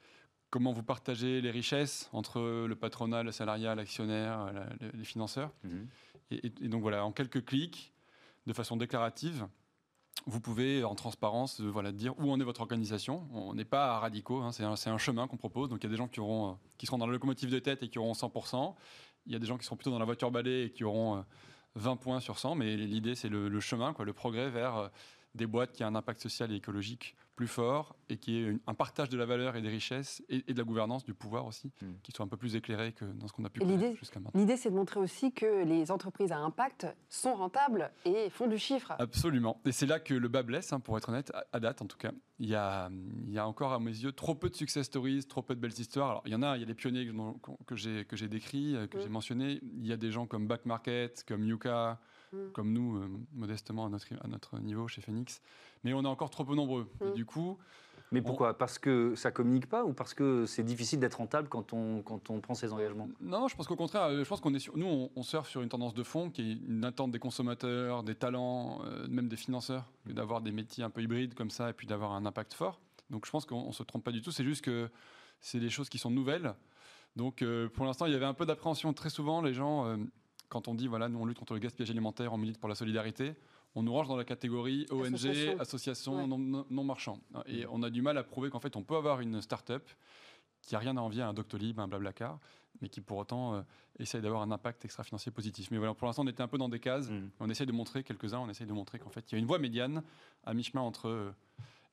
Comment 0.51 0.73
vous 0.73 0.83
partagez 0.83 1.41
les 1.41 1.51
richesses 1.51 2.09
entre 2.13 2.67
le 2.67 2.77
patronat, 2.77 3.23
le 3.23 3.33
salariat, 3.33 3.75
l'actionnaire, 3.75 4.53
les 4.95 5.05
financeurs? 5.05 5.53
Mhm. 5.65 5.89
Et, 6.31 6.69
donc 6.69 6.83
voilà, 6.83 7.05
en 7.05 7.13
quelques 7.13 7.45
clics, 7.45 7.93
de 8.47 8.53
façon 8.53 8.77
déclarative, 8.77 9.47
vous 10.27 10.41
pouvez 10.41 10.83
en 10.83 10.95
transparence 10.95 11.61
voilà, 11.61 11.93
dire 11.93 12.19
où 12.19 12.31
en 12.31 12.41
est 12.41 12.45
votre 12.45 12.61
organisation. 12.61 13.29
On 13.33 13.55
n'est 13.55 13.65
pas 13.65 13.99
radicaux, 13.99 14.41
hein, 14.41 14.53
c'est 14.53 14.65
un, 14.65 14.73
un, 14.73 14.99
chemin 14.99 15.29
qu'on 15.29 15.37
propose. 15.37 15.69
Donc 15.69 15.83
il 15.83 15.85
y 15.85 15.87
a 15.89 15.91
des 15.91 15.97
gens 15.97 16.09
qui, 16.09 16.21
auront, 16.21 16.59
qui 16.79 16.87
seront 16.87 16.99
dans 16.99 17.07
la 17.07 17.13
locomotive 17.13 17.51
de 17.51 17.59
tête 17.59 17.83
et 17.83 17.89
qui 17.89 17.99
auront 17.99 18.13
100%. 18.13 18.75
Il 19.27 19.33
y 19.33 19.37
a 19.37 19.39
des 19.39 19.47
gens 19.47 19.59
qui 19.59 19.65
seront 19.65 19.77
plutôt 19.77 19.91
dans 19.91 19.99
la 19.99 20.05
voiture 20.05 20.31
balai 20.31 20.65
et 20.65 20.71
qui 20.71 20.85
auront 20.85 21.25
20 21.75 21.97
points 21.97 22.21
sur 22.21 22.39
100. 22.39 22.55
Mais 22.57 22.77
l'idée, 22.77 23.15
c'est 23.15 23.29
le, 23.29 23.49
le, 23.49 23.61
chemin, 23.61 23.93
quoi, 23.93 24.05
le 24.05 24.13
progrès 24.13 24.51
vers 24.51 24.91
des 25.37 25.47
boîtes 25.47 25.73
qui 25.73 25.85
ont 25.85 25.89
un 25.89 25.95
impact 25.95 26.21
social 26.21 26.53
et 26.53 26.57
écologique 26.57 27.17
plus 27.37 27.47
fort 27.47 27.95
et 28.09 28.17
qui 28.17 28.39
est 28.39 28.59
un 28.67 28.75
partage 28.75 29.11
de 29.11 29.19
la 29.19 29.27
valeur 29.27 29.57
et 29.57 29.63
des 29.63 29.69
richesses 29.69 30.23
et, 30.31 30.41
de 30.41 30.59
la 30.59 30.65
gouvernance 30.65 31.05
du 31.05 31.13
pouvoir 31.13 31.47
aussi, 31.47 31.71
hmm. 31.83 31.93
qui 32.03 32.11
soit 32.11 32.25
un 32.25 32.29
peu 32.29 32.39
plus 32.39 32.57
éclairé 32.57 32.93
que 32.93 33.05
dans 33.05 33.29
ce 33.29 33.33
qu'on 33.33 33.45
a 33.45 33.51
pu 33.51 33.61
faire 33.61 33.97
jusqu'à 33.97 34.19
maintenant. 34.19 34.41
L'idée, 34.41 34.57
c'est 34.57 34.71
de 34.71 34.75
montrer 34.75 34.99
aussi 34.99 35.33
que 35.33 35.65
les 35.65 35.91
entreprises 35.91 36.33
à 36.33 36.39
impact 36.39 36.87
sont 37.11 37.35
rentables 37.35 37.93
et 38.07 38.31
font 38.31 38.47
du 38.47 38.59
chiffre. 38.59 38.95
Absolument. 38.99 39.61
Et 39.67 39.73
c'est 39.73 39.87
là 39.87 40.01
que 40.01 40.15
le 40.15 40.29
bas 40.29 40.43
blesse, 40.43 40.73
hein, 40.73 40.81
pour 40.81 40.97
être 40.97 41.11
honnête, 41.11 41.31
à, 41.53 41.61
date 41.61 41.83
en 41.83 41.87
tout 41.87 41.99
cas. 41.99 42.13
Il 42.39 42.49
y, 42.49 42.55
a, 42.55 42.91
il 43.27 43.33
y 43.33 43.39
a 43.39 43.47
encore 43.47 43.73
à 43.73 43.81
mes 43.81 43.91
yeux 43.91 44.13
trop 44.13 44.35
peu 44.35 44.49
de 44.49 44.57
success 44.57 44.87
stories, 44.87 45.25
trop 45.25 45.43
peu 45.43 45.55
de 45.55 45.61
belles 45.61 45.79
histoires. 45.79 46.11
Alors, 46.11 46.23
il 46.25 46.33
y 46.33 46.35
en 46.35 46.43
a, 46.43 46.57
il 46.57 46.61
y 46.61 46.63
a 46.63 46.67
des 46.67 46.75
pionniers 46.75 47.11
que 47.67 47.77
j'ai 47.77 48.05
que 48.05 48.17
j'ai 48.17 48.29
décrits, 48.29 48.77
euh, 48.77 48.87
que 48.87 48.99
j'ai 48.99 49.09
hmm. 49.09 49.13
mentionnés. 49.13 49.61
Il 49.63 49.87
y 49.87 49.93
a 49.93 49.97
des 49.97 50.11
gens 50.11 50.27
comme 50.27 50.47
Back 50.47 50.65
Market, 50.65 51.25
comme 51.27 51.45
Yuka, 51.45 51.99
hmm. 52.33 52.53
comme 52.53 52.73
nous, 52.73 52.97
euh, 52.97 53.09
modestement 53.33 53.87
à 53.87 53.89
notre, 53.89 54.07
à 54.23 54.29
notre 54.29 54.59
niveau 54.59 54.89
chez 54.89 55.01
Phoenix, 55.01 55.41
mais 55.85 55.93
on 55.93 56.03
est 56.03 56.09
encore 56.09 56.31
trop 56.31 56.45
peu 56.45 56.55
nombreux. 56.55 56.89
Et 57.05 57.13
du 57.13 57.25
coup, 57.25 57.59
mais 58.13 58.23
pourquoi? 58.23 58.57
Parce 58.57 58.79
que 58.79 59.15
ça 59.17 59.31
communique 59.31 59.69
pas 59.69 59.85
ou 59.85 59.93
parce 59.93 60.15
que 60.15 60.47
c'est 60.47 60.63
difficile 60.63 61.01
d'être 61.01 61.17
rentable 61.17 61.49
quand 61.49 61.73
on, 61.73 62.03
quand 62.03 62.31
on 62.31 62.41
prend 62.41 62.55
ses 62.55 62.73
engagements? 62.73 63.09
Non, 63.21 63.49
je 63.49 63.57
pense 63.57 63.67
qu'au 63.67 63.77
contraire, 63.77 64.11
je 64.13 64.29
pense 64.29 64.41
qu'on 64.41 64.55
est 64.55 64.61
sur, 64.61 64.77
nous, 64.77 64.87
on, 64.87 65.11
on, 65.17 65.23
surfe 65.23 65.49
sur 65.49 65.61
une 65.63 65.69
tendance 65.69 65.95
de 65.95 66.05
fond 66.05 66.31
qui 66.31 66.43
est 66.43 66.55
une 66.69 66.85
attente 66.85 67.11
des 67.11 67.19
consommateurs, 67.19 68.05
des 68.05 68.15
talents, 68.15 68.81
euh, 68.85 69.09
même 69.09 69.29
des 69.29 69.37
financeurs, 69.37 69.91
d'avoir 70.07 70.41
des 70.41 70.53
métiers 70.53 70.85
un 70.85 70.91
peu 70.91 71.03
hybrides 71.03 71.35
comme 71.35 71.51
ça 71.51 71.71
et 71.71 71.73
puis 71.73 71.87
d'avoir 71.87 72.13
un 72.13 72.27
impact 72.27 72.55
fort. 72.55 72.81
Donc 73.11 73.27
je 73.27 73.31
pense 73.31 73.45
qu'on 73.45 73.67
ne 73.67 73.73
se 73.73 73.83
trompe 73.83 74.05
pas 74.05 74.13
du 74.13 74.23
tout. 74.23 74.31
C'est 74.31 74.45
juste 74.45 74.65
que 74.65 74.89
c'est 75.41 75.61
des 75.61 75.71
choses 75.71 75.89
qui 75.89 75.99
sont 75.99 76.11
nouvelles. 76.11 76.55
Donc 77.17 77.43
euh, 77.43 77.69
pour 77.69 77.87
l'instant, 77.87 78.07
il 78.07 78.13
y 78.13 78.17
avait 78.17 78.25
un 78.25 78.35
peu 78.35 78.47
d'appréhension 78.47 78.93
très 78.93 79.11
souvent. 79.11 79.43
Les 79.43 79.55
gens, 79.55 79.87
euh, 79.87 79.97
quand 80.49 80.69
on 80.69 80.75
dit 80.75 80.87
voilà, 80.87 81.09
nous 81.09 81.19
on 81.19 81.27
lutte 81.27 81.39
contre 81.39 81.55
le 81.55 81.61
gaspillage 81.61 81.91
alimentaire, 81.91 82.33
on 82.33 82.39
milite 82.39 82.59
pour 82.59 82.69
la 82.69 82.75
solidarité 82.75 83.35
on 83.77 83.83
nous 83.83 83.93
range 83.93 84.09
dans 84.09 84.17
la 84.17 84.25
catégorie 84.25 84.87
ONG, 84.91 85.61
association, 85.61 86.27
non, 86.27 86.85
marchand. 86.85 87.21
Et 87.47 87.67
on 87.71 87.83
a 87.83 87.91
du 87.91 88.01
mal 88.01 88.17
à 88.17 88.25
prouver 88.25 88.49
qu'en 88.49 88.59
fait, 88.59 88.75
on 88.75 88.83
peut 88.83 88.97
avoir 88.97 89.21
une 89.21 89.43
start-up 89.43 89.87
qui 90.63 90.75
n'a 90.75 90.81
rien 90.81 90.97
à 90.97 91.01
envier 91.01 91.23
à 91.23 91.29
un 91.29 91.35
Doctolib, 91.35 91.79
un 91.79 91.87
Blablacar, 91.87 92.41
mais 92.81 92.89
qui 92.89 93.03
pour 93.03 93.19
autant 93.19 93.55
euh, 93.55 93.63
essaye 93.99 94.23
d'avoir 94.23 94.43
un 94.43 94.51
impact 94.51 94.85
extra-financier 94.85 95.31
positif. 95.31 95.71
Mais 95.71 95.77
voilà, 95.77 95.95
pour 95.95 96.07
l'instant, 96.07 96.25
on 96.25 96.27
était 96.27 96.43
un 96.43 96.49
peu 96.49 96.59
dans 96.59 96.71
des 96.71 96.81
cases. 96.81 97.09
Mm. 97.09 97.31
On 97.39 97.51
essaye 97.51 97.67
de 97.67 97.73
montrer 97.73 98.03
quelques-uns, 98.03 98.41
on 98.41 98.49
essaye 98.49 98.67
de 98.67 98.73
montrer 98.73 98.99
qu'en 98.99 99.11
fait, 99.11 99.31
il 99.31 99.35
y 99.35 99.37
a 99.37 99.39
une 99.39 99.47
voie 99.47 99.59
médiane 99.59 100.03
à 100.45 100.55
mi-chemin 100.55 100.81
entre 100.81 101.09
euh, 101.09 101.31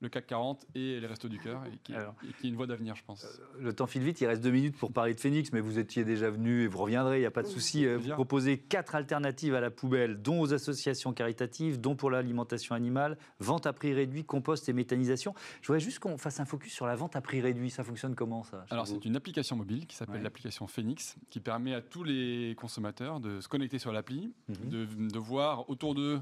le 0.04 0.10
CAC 0.10 0.28
40 0.28 0.68
et 0.76 1.00
les 1.00 1.08
Restos 1.08 1.30
du 1.30 1.40
Cœur, 1.40 1.64
et 1.66 1.78
qui, 1.82 1.94
est 1.94 2.48
une 2.48 2.56
voie 2.56 2.68
d'avenir, 2.68 2.96
je 2.96 3.04
pense. 3.04 3.24
Euh, 3.24 3.62
le 3.62 3.74
temps 3.74 3.88
file 3.88 4.04
vite, 4.04 4.20
il 4.22 4.28
reste 4.28 4.44
deux 4.44 4.52
minutes 4.52 4.78
pour 4.78 4.92
parler 4.92 5.14
de 5.14 5.20
Phoenix, 5.20 5.52
mais 5.54 5.62
vous 5.62 5.80
étiez 5.80 6.04
déjà 6.04 6.30
venu 6.30 6.64
et 6.64 6.68
vous 6.68 6.78
reviendrez, 6.78 7.18
il 7.18 7.22
n'y 7.22 7.26
a 7.26 7.32
pas 7.32 7.42
de 7.42 7.48
souci. 7.48 7.86
Euh, 7.86 7.98
vous 7.98 8.10
proposez 8.10 8.58
quatre 8.58 8.96
alternatives 8.96 9.56
à 9.56 9.62
la 9.62 9.72
poubelle, 9.72 10.22
dont 10.22 10.42
aux 10.42 10.54
associations 10.54 11.14
caritatives, 11.14 11.80
dont 11.80 11.96
pour 11.96 12.12
l'alimentation 12.12 12.76
animale, 12.76 13.18
vente 13.40 13.66
à 13.66 13.72
prix 13.72 13.94
réduit, 13.94 14.26
compost 14.26 14.68
et 14.68 14.74
méthanisation. 14.74 15.34
Je 15.62 15.68
voudrais 15.68 15.80
juste 15.80 16.00
qu'on 16.00 16.18
fasse 16.18 16.42
un 16.42 16.46
focus 16.46 16.74
sur 16.74 16.86
la 16.86 16.96
vente 16.96 17.16
à 17.16 17.22
prix 17.22 17.40
réduit. 17.40 17.70
Ça 17.70 17.86
fonctionne 17.86 18.14
comment 18.14 18.44
ça 18.44 18.66
Alors 18.70 18.86
c'est 18.86 19.06
une 19.06 19.16
application 19.16 19.56
mobile 19.56 19.88
qui 19.88 19.96
s'appelle 19.96 20.22
l'application 20.22 20.68
Phoenix, 20.68 21.16
qui 21.30 21.40
permet 21.40 21.74
à 21.74 21.82
tous 21.82 22.04
les 22.04 22.56
consommateurs 22.60 23.22
de 23.22 23.40
se 23.40 23.48
connecter 23.48 23.80
sur 23.80 23.94
l'appli, 23.94 24.34
mhm. 24.50 24.70
de, 24.70 24.86
de 25.10 25.20
voir 25.20 25.70
autour 25.70 25.96
d'eux 25.96 26.20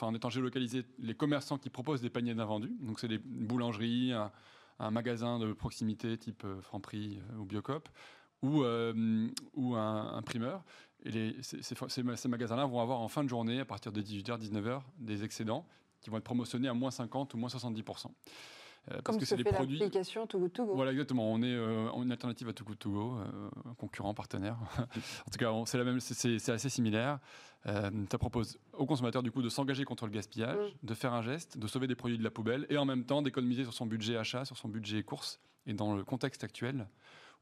en 0.00 0.14
étant 0.14 0.30
géolocalisé, 0.30 0.84
les 0.98 1.14
commerçants 1.14 1.58
qui 1.58 1.70
proposent 1.70 2.00
des 2.00 2.10
paniers 2.10 2.34
d'invendus. 2.34 2.74
Donc, 2.80 3.00
c'est 3.00 3.08
des 3.08 3.18
boulangeries, 3.18 4.12
un, 4.78 4.90
magasin 4.90 5.38
de 5.38 5.52
proximité 5.52 6.16
type 6.18 6.44
euh, 6.44 6.60
Franprix 6.60 7.18
euh, 7.18 7.38
ou 7.38 7.44
Biocop, 7.44 7.88
ou, 8.42 8.62
euh, 8.62 9.28
ou 9.54 9.74
un, 9.74 10.22
primeur. 10.22 10.64
Et 11.04 11.36
ces 11.42 12.28
magasins-là 12.28 12.66
vont 12.66 12.80
avoir 12.80 13.00
en 13.00 13.08
fin 13.08 13.22
de 13.22 13.28
journée, 13.28 13.60
à 13.60 13.64
partir 13.64 13.92
de 13.92 14.02
18h, 14.02 14.38
19h, 14.40 14.82
des 14.98 15.24
excédents 15.24 15.66
qui 16.00 16.10
vont 16.10 16.18
être 16.18 16.24
promotionnés 16.24 16.68
à 16.68 16.74
moins 16.74 16.90
50 16.90 17.34
ou 17.34 17.38
moins 17.38 17.48
70%. 17.48 18.06
Euh, 18.92 19.00
parce 19.04 19.18
que 19.18 19.24
c'est 19.24 19.36
des 19.36 19.44
produits. 19.44 19.78
L'application 19.78 20.26
Too 20.26 20.38
Good 20.38 20.52
To 20.52 20.66
Go. 20.66 20.74
Voilà, 20.74 20.92
exactement. 20.92 21.32
On 21.32 21.42
est 21.42 21.54
euh, 21.54 21.90
une 22.02 22.12
alternative 22.12 22.48
à 22.48 22.52
Too 22.52 22.64
Good 22.64 22.78
To 22.78 22.90
Go, 22.90 23.18
euh, 23.18 23.50
concurrent, 23.78 24.14
partenaire. 24.14 24.58
en 24.78 25.30
tout 25.30 25.38
cas, 25.38 25.52
c'est 25.66 25.78
la 25.78 25.84
même, 25.84 26.00
c'est 26.00 26.48
assez 26.48 26.68
similaire. 26.68 27.18
ça 27.64 28.18
propose 28.18 28.58
aux 28.72 28.86
consommateurs 28.86 29.22
du 29.22 29.32
coup 29.32 29.42
de 29.42 29.48
s'engager 29.48 29.84
contre 29.84 30.06
le 30.06 30.12
gaspillage, 30.12 30.74
mm. 30.82 30.86
de 30.86 30.94
faire 30.94 31.12
un 31.12 31.22
geste, 31.22 31.58
de 31.58 31.66
sauver 31.66 31.86
des 31.86 31.96
produits 31.96 32.18
de 32.18 32.24
la 32.24 32.30
poubelle 32.30 32.66
et 32.70 32.78
en 32.78 32.84
même 32.84 33.04
temps 33.04 33.22
d'économiser 33.22 33.64
sur 33.64 33.74
son 33.74 33.86
budget 33.86 34.16
achat, 34.16 34.44
sur 34.44 34.56
son 34.56 34.68
budget 34.68 35.02
course. 35.02 35.40
Et 35.66 35.72
dans 35.72 35.96
le 35.96 36.04
contexte 36.04 36.44
actuel, 36.44 36.86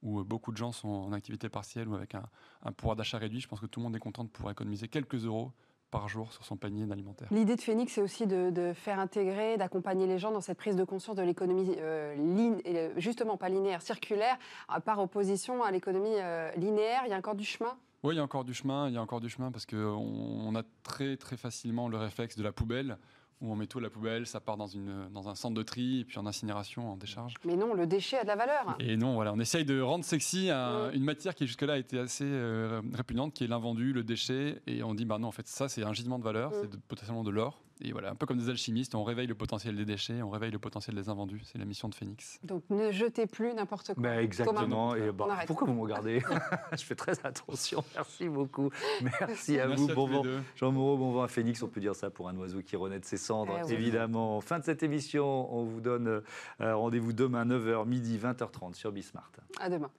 où 0.03 0.25
beaucoup 0.25 0.51
de 0.51 0.57
gens 0.57 0.73
sont 0.73 0.89
en 0.89 1.13
activité 1.13 1.51
partielle 1.51 1.89
ou 1.89 1.95
avec 1.95 2.15
un, 2.15 2.25
un 2.63 2.73
pouvoir 2.73 2.97
d'achat 2.97 3.19
réduit, 3.19 3.41
je 3.41 3.49
pense 3.49 3.61
que 3.61 3.67
tout 3.67 3.81
le 3.81 3.85
monde 3.85 3.97
est 3.97 4.01
content 4.01 4.25
de 4.25 4.31
pouvoir 4.31 4.53
économiser 4.53 4.89
quelques 4.89 5.27
euros 5.27 5.53
par 5.95 6.09
jour 6.09 6.33
sur 6.33 6.45
son 6.45 6.57
panier 6.57 6.87
d'alimentaire. 6.87 7.29
L'idée 7.31 7.55
de 7.55 7.61
Phoenix, 7.61 7.93
c'est 7.93 8.03
aussi 8.03 8.27
de, 8.27 8.73
faire 8.75 8.99
intégrer, 8.99 9.57
d'accompagner 9.57 10.09
les 10.09 10.19
gens 10.19 10.33
dans 10.33 10.41
cette 10.41 10.59
prise 10.59 10.75
de 10.75 10.83
conscience 10.83 11.15
de 11.15 11.23
l'économie 11.23 11.77
euh, 11.79 12.93
justement 12.97 13.37
pas 13.37 13.49
linéaire, 13.49 13.81
circulaire, 13.81 14.37
par 14.85 14.99
opposition 14.99 15.63
à 15.63 15.71
l'économie 15.71 16.17
euh, 16.17 16.51
linéaire. 16.57 17.03
Il 17.07 17.11
y 17.11 17.13
a 17.13 17.17
encore 17.17 17.37
du 17.37 17.45
chemin? 17.45 17.77
Oui, 18.03 18.15
il 18.15 18.17
y 18.17 18.21
a 18.21 18.25
encore 18.25 18.43
du 18.43 18.55
chemin, 18.55 18.89
il 18.89 18.95
y 18.95 18.97
a 18.97 19.03
encore 19.03 19.21
du 19.21 19.29
chemin 19.29 19.53
parce 19.53 19.67
qu'on 19.67 19.77
on 19.77 20.55
a 20.57 20.63
très 20.83 21.17
très 21.17 21.37
facilement 21.37 21.89
le 21.89 21.97
réflexe 21.97 22.37
de 22.37 22.43
la 22.43 22.51
poubelle 22.51 22.99
où 23.41 23.53
on 23.53 23.57
met 23.57 23.67
tout 23.67 23.79
à 23.79 23.83
la 23.83 23.91
poubelle, 23.91 24.27
ça 24.27 24.41
part 24.41 24.57
dans, 24.57 24.67
une, 24.67 25.09
dans 25.11 25.29
un 25.29 25.35
centre 25.35 25.55
de 25.55 25.63
tri, 25.63 26.01
et 26.01 26.05
puis 26.05 26.19
en 26.19 26.27
incinération, 26.27 26.93
en 26.93 26.97
décharge. 26.97 27.35
Mais 27.45 27.57
non, 27.57 27.75
le 27.75 27.87
déchet 27.87 28.19
a 28.19 28.23
de 28.23 28.29
la 28.29 28.37
valeur. 28.37 28.77
Et 28.81 28.97
non, 28.97 29.15
voilà, 29.15 29.33
on 29.33 29.41
essaye 29.41 29.65
de 29.65 29.81
rendre 29.81 30.05
sexy 30.05 30.51
une 30.51 31.05
matière 31.05 31.35
qui 31.35 31.47
jusque-là 31.47 31.75
a 31.75 31.79
été 31.79 31.99
assez 31.99 32.25
euh, 32.27 32.81
répugnante, 32.93 33.35
qui 33.35 33.45
est 33.45 33.49
l'invendu, 33.49 33.93
le 33.93 34.05
déchet, 34.05 34.63
et 34.67 34.83
on 34.83 34.95
dit, 34.95 35.05
bah 35.05 35.19
non, 35.19 35.29
en 35.29 35.33
fait, 35.33 35.47
ça, 35.47 35.69
c'est 35.69 35.83
un 35.83 35.93
gisement 35.93 36.19
de 36.19 36.25
valeur, 36.25 36.53
c'est 36.55 36.71
potentiellement 36.81 37.25
de 37.25 37.31
l'or. 37.31 37.64
Et 37.81 37.93
voilà, 37.93 38.11
un 38.11 38.15
peu 38.15 38.27
comme 38.27 38.39
des 38.39 38.49
alchimistes, 38.49 38.95
on 38.95 39.03
réveille 39.03 39.27
le 39.27 39.35
potentiel 39.35 39.77
des 39.77 39.85
déchets, 39.85 40.23
on 40.23 40.31
réveille 40.31 40.53
le 40.53 40.59
potentiel 40.59 40.95
des 40.95 41.09
invendus. 41.09 41.41
C'est 41.45 41.59
la 41.59 41.65
mission 41.65 41.89
de 41.89 41.95
Phoenix. 41.95 42.39
Donc 42.45 42.63
ne 42.71 42.93
jetez 42.93 43.27
plus 43.27 43.53
n'importe 43.53 43.95
quoi. 43.95 44.03
Ben 44.03 44.19
exactement. 44.21 44.95
Et 44.95 45.11
bon, 45.11 45.29
pourquoi 45.47 45.67
vous 45.67 45.75
me 45.75 45.81
regardez 45.81 46.23
Je 46.73 46.85
fais 46.85 46.95
très 46.95 47.15
attention. 47.25 47.85
Merci 47.95 48.29
beaucoup. 48.29 48.71
Merci 49.03 49.59
à 49.59 49.67
vous. 49.67 49.89
bon 49.89 50.07
vent. 50.07 50.23
Jean 50.57 50.73
Moreau, 50.73 50.97
bon 50.97 51.13
vent 51.13 51.23
à 51.23 51.29
Phoenix. 51.29 51.63
On 51.63 51.69
peut 51.69 51.81
dire 51.81 51.97
ça 51.97 52.11
pour 52.11 52.29
un 52.29 52.37
oiseau 52.37 52.63
qui 52.63 52.77
renaît 52.77 53.01
de 53.01 53.05
ses 53.05 53.17
cendres, 53.17 53.59
eh 53.69 53.73
évidemment. 53.73 54.41
Fin 54.41 54.61
de 54.61 54.65
cette 54.65 54.83
émission. 54.83 55.53
On 55.53 55.65
vous 55.65 55.81
donne 55.81 56.23
euh, 56.61 56.77
rendez-vous 56.77 57.13
demain 57.13 57.45
9h, 57.45 57.87
midi, 57.87 58.19
20h30 58.19 58.75
sur 58.75 58.93
Bismart. 58.93 59.33
À 59.61 59.69
demain. 59.69 59.91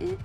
Et 0.00 0.16